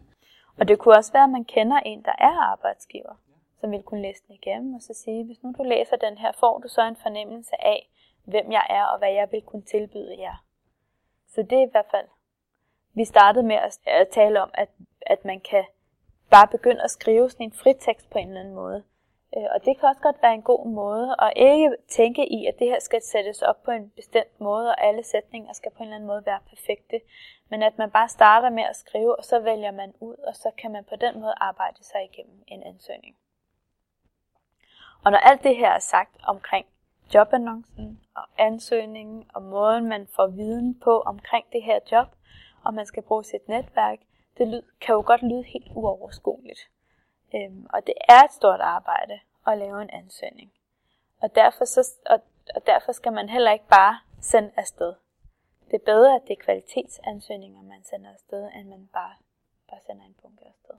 Og 0.59 0.69
det 0.69 0.79
kunne 0.79 0.97
også 0.97 1.13
være, 1.13 1.25
at 1.25 1.31
man 1.31 1.45
kender 1.45 1.77
en, 1.77 2.03
der 2.03 2.15
er 2.19 2.53
arbejdsgiver, 2.53 3.15
som 3.61 3.71
vil 3.71 3.83
kunne 3.83 4.03
læse 4.03 4.23
den 4.27 4.35
igennem 4.35 4.75
og 4.75 4.83
så 4.83 4.95
sige, 5.05 5.25
hvis 5.25 5.43
nu 5.43 5.55
du 5.59 5.63
læser 5.63 5.97
den 5.97 6.19
her, 6.19 6.33
får 6.41 6.59
du 6.59 6.69
så 6.69 6.89
en 6.89 6.97
fornemmelse 6.97 7.65
af, 7.65 7.91
hvem 8.25 8.53
jeg 8.53 8.67
er 8.71 8.85
og 8.85 8.99
hvad 8.99 9.13
jeg 9.13 9.33
vil 9.33 9.43
kunne 9.43 9.63
tilbyde 9.63 10.21
jer. 10.21 10.45
Så 11.29 11.43
det 11.43 11.59
er 11.59 11.67
i 11.67 11.71
hvert 11.71 11.91
fald, 11.91 12.07
vi 12.95 13.05
startede 13.05 13.47
med 13.47 13.57
at 13.87 14.09
tale 14.09 14.43
om, 14.43 14.51
at, 14.55 14.69
at 15.01 15.25
man 15.25 15.41
kan 15.41 15.65
bare 16.31 16.49
begynde 16.49 16.83
at 16.83 16.91
skrive 16.91 17.31
sådan 17.31 17.47
en 17.47 17.53
fritekst 17.53 18.11
på 18.11 18.19
en 18.19 18.29
eller 18.29 18.41
anden 18.41 18.55
måde. 18.55 18.85
Øh, 19.37 19.47
og 19.55 19.65
det 19.65 19.79
kan 19.79 19.89
også 19.89 20.03
godt 20.03 20.23
være 20.23 20.35
en 20.35 20.43
god 20.43 20.67
måde 20.67 21.17
at 21.19 21.33
ikke 21.37 21.77
tænke 21.89 22.33
i, 22.33 22.47
at 22.47 22.59
det 22.59 22.67
her 22.67 22.81
skal 22.81 23.03
sættes 23.03 23.43
op 23.43 23.63
på 23.63 23.71
en 23.71 23.91
bestemt 23.91 24.41
måde, 24.41 24.69
og 24.71 24.85
alle 24.85 25.03
sætninger 25.03 25.53
skal 25.53 25.71
på 25.71 25.77
en 25.79 25.83
eller 25.83 25.97
anden 25.97 26.07
måde 26.07 26.27
være 26.27 26.41
perfekte. 26.49 27.01
Men 27.49 27.63
at 27.63 27.79
man 27.79 27.91
bare 27.91 28.09
starter 28.09 28.51
med 28.51 28.63
at 28.63 28.77
skrive, 28.77 29.17
og 29.17 29.25
så 29.25 29.39
vælger 29.39 29.71
man 29.71 29.95
ud, 30.01 30.17
og 30.17 30.35
så 30.35 30.51
kan 30.59 30.71
man 30.71 30.85
på 30.85 30.97
den 30.97 31.21
måde 31.21 31.35
arbejde 31.37 31.85
sig 31.85 32.09
igennem 32.13 32.45
en 32.47 32.63
ansøgning. 32.63 33.17
Og 35.05 35.11
når 35.11 35.19
alt 35.19 35.43
det 35.43 35.57
her 35.57 35.71
er 35.71 35.79
sagt 35.79 36.17
omkring 36.23 36.67
jobannoncen 37.15 38.01
og 38.17 38.23
ansøgningen 38.39 39.31
og 39.35 39.43
måden, 39.43 39.89
man 39.89 40.07
får 40.07 40.27
viden 40.27 40.81
på 40.81 41.01
omkring 41.01 41.47
det 41.53 41.63
her 41.63 41.79
job, 41.93 42.07
og 42.65 42.75
man 42.75 42.87
skal 42.87 43.03
bruge 43.03 43.25
sit 43.25 43.49
netværk, 43.49 43.99
det 44.39 44.49
lyd, 44.49 44.63
kan 44.81 44.93
jo 44.95 45.03
godt 45.07 45.23
lyde 45.23 45.43
helt 45.43 45.69
uoverskueligt. 45.75 46.61
Øhm, 47.35 47.67
og 47.73 47.87
det 47.87 47.95
er 48.09 48.25
et 48.25 48.33
stort 48.33 48.61
arbejde 48.61 49.21
at 49.47 49.59
lave 49.59 49.83
en 49.83 49.91
ansøgning. 49.91 50.53
Og 51.23 51.35
derfor, 51.35 51.65
så, 51.65 51.93
og, 52.07 52.21
og 52.55 52.67
derfor 52.67 52.93
skal 52.93 53.13
man 53.13 53.29
heller 53.29 53.51
ikke 53.51 53.69
bare 53.69 53.99
sende 54.21 54.51
afsted. 54.57 54.95
Det 55.71 55.75
er 55.75 55.85
bedre, 55.85 56.15
at 56.15 56.23
det 56.29 56.33
er 56.33 56.45
kvalitetsansøgninger, 56.45 57.63
man 57.63 57.85
sender 57.85 58.11
afsted, 58.11 58.49
end 58.55 58.69
man 58.69 58.89
bare, 58.93 59.15
bare 59.71 59.81
sender 59.87 60.05
en 60.05 60.17
bunke 60.23 60.45
afsted. 60.47 60.75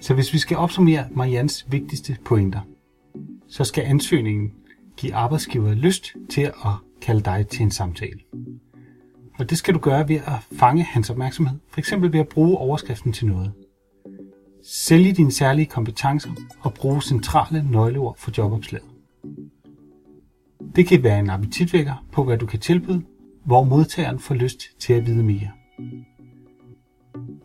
Så 0.00 0.14
hvis 0.14 0.32
vi 0.32 0.38
skal 0.38 0.56
opsummere 0.56 1.06
Marians 1.10 1.66
vigtigste 1.70 2.16
pointer, 2.24 2.60
så 3.48 3.64
skal 3.64 3.84
ansøgningen 3.84 4.52
give 4.96 5.14
arbejdsgiver 5.14 5.74
lyst 5.74 6.12
til 6.30 6.42
at 6.42 6.72
kalde 7.02 7.20
dig 7.20 7.46
til 7.48 7.62
en 7.62 7.70
samtale. 7.70 8.20
Og 9.38 9.50
det 9.50 9.58
skal 9.58 9.74
du 9.74 9.78
gøre 9.78 10.08
ved 10.08 10.16
at 10.16 10.56
fange 10.58 10.82
hans 10.82 11.10
opmærksomhed, 11.10 11.58
f.eks. 11.68 11.92
ved 12.00 12.20
at 12.20 12.28
bruge 12.28 12.58
overskriften 12.58 13.12
til 13.12 13.26
noget. 13.26 13.52
Sælge 14.64 15.12
dine 15.12 15.32
særlige 15.32 15.66
kompetencer 15.66 16.30
og 16.60 16.74
bruge 16.74 17.02
centrale 17.02 17.70
nøgleord 17.70 18.18
for 18.18 18.30
jobopslaget. 18.38 18.86
Det 20.76 20.86
kan 20.86 21.02
være 21.02 21.18
en 21.18 21.30
appetitvækker 21.30 22.04
på, 22.12 22.24
hvad 22.24 22.38
du 22.38 22.46
kan 22.46 22.60
tilbyde, 22.60 23.02
hvor 23.44 23.64
modtageren 23.64 24.18
får 24.18 24.34
lyst 24.34 24.60
til 24.78 24.92
at 24.92 25.06
vide 25.06 25.22
mere. 25.22 25.50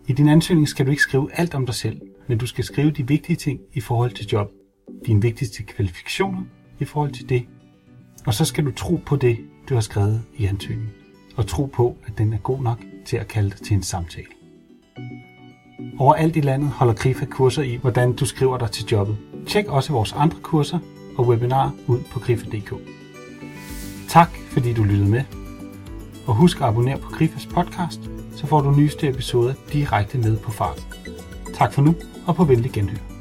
I 0.07 0.13
din 0.13 0.29
ansøgning 0.29 0.67
skal 0.67 0.85
du 0.85 0.91
ikke 0.91 1.03
skrive 1.03 1.29
alt 1.33 1.55
om 1.55 1.65
dig 1.65 1.75
selv, 1.75 2.01
men 2.27 2.37
du 2.37 2.47
skal 2.47 2.63
skrive 2.63 2.91
de 2.91 3.07
vigtige 3.07 3.35
ting 3.35 3.59
i 3.73 3.81
forhold 3.81 4.11
til 4.11 4.27
job, 4.27 4.51
dine 5.05 5.21
vigtigste 5.21 5.63
kvalifikationer 5.63 6.41
i 6.79 6.85
forhold 6.85 7.11
til 7.11 7.29
det, 7.29 7.45
og 8.25 8.33
så 8.33 8.45
skal 8.45 8.65
du 8.65 8.71
tro 8.71 8.99
på 9.05 9.15
det, 9.15 9.37
du 9.69 9.73
har 9.73 9.81
skrevet 9.81 10.23
i 10.37 10.45
ansøgningen, 10.45 10.93
og 11.35 11.47
tro 11.47 11.65
på, 11.65 11.97
at 12.05 12.17
den 12.17 12.33
er 12.33 12.37
god 12.37 12.61
nok 12.61 12.79
til 13.05 13.17
at 13.17 13.27
kalde 13.27 13.49
dig 13.49 13.57
til 13.57 13.73
en 13.73 13.83
samtale. 13.83 14.27
Overalt 15.99 16.35
i 16.35 16.41
landet 16.41 16.69
holder 16.69 16.93
Grifa 16.93 17.25
kurser 17.25 17.63
i, 17.63 17.75
hvordan 17.75 18.13
du 18.13 18.25
skriver 18.25 18.57
dig 18.57 18.71
til 18.71 18.85
jobbet. 18.85 19.17
Tjek 19.47 19.67
også 19.67 19.93
vores 19.93 20.13
andre 20.13 20.37
kurser 20.41 20.79
og 21.17 21.27
webinarer 21.27 21.71
ud 21.87 21.99
på 22.11 22.19
grifa.dk. 22.19 22.73
Tak 24.09 24.29
fordi 24.49 24.73
du 24.73 24.83
lyttede 24.83 25.09
med, 25.09 25.23
og 26.27 26.35
husk 26.35 26.57
at 26.57 26.63
abonnere 26.63 26.97
på 26.97 27.09
Grifas 27.09 27.45
podcast, 27.45 27.99
så 28.35 28.47
får 28.47 28.61
du 28.61 28.71
nyeste 28.71 29.09
episoder 29.09 29.53
direkte 29.73 30.17
ned 30.17 30.37
på 30.37 30.51
farten. 30.51 30.83
Tak 31.53 31.73
for 31.73 31.81
nu, 31.81 31.95
og 32.27 32.35
på 32.35 32.43
venlig 32.43 32.71
genhør. 32.71 33.14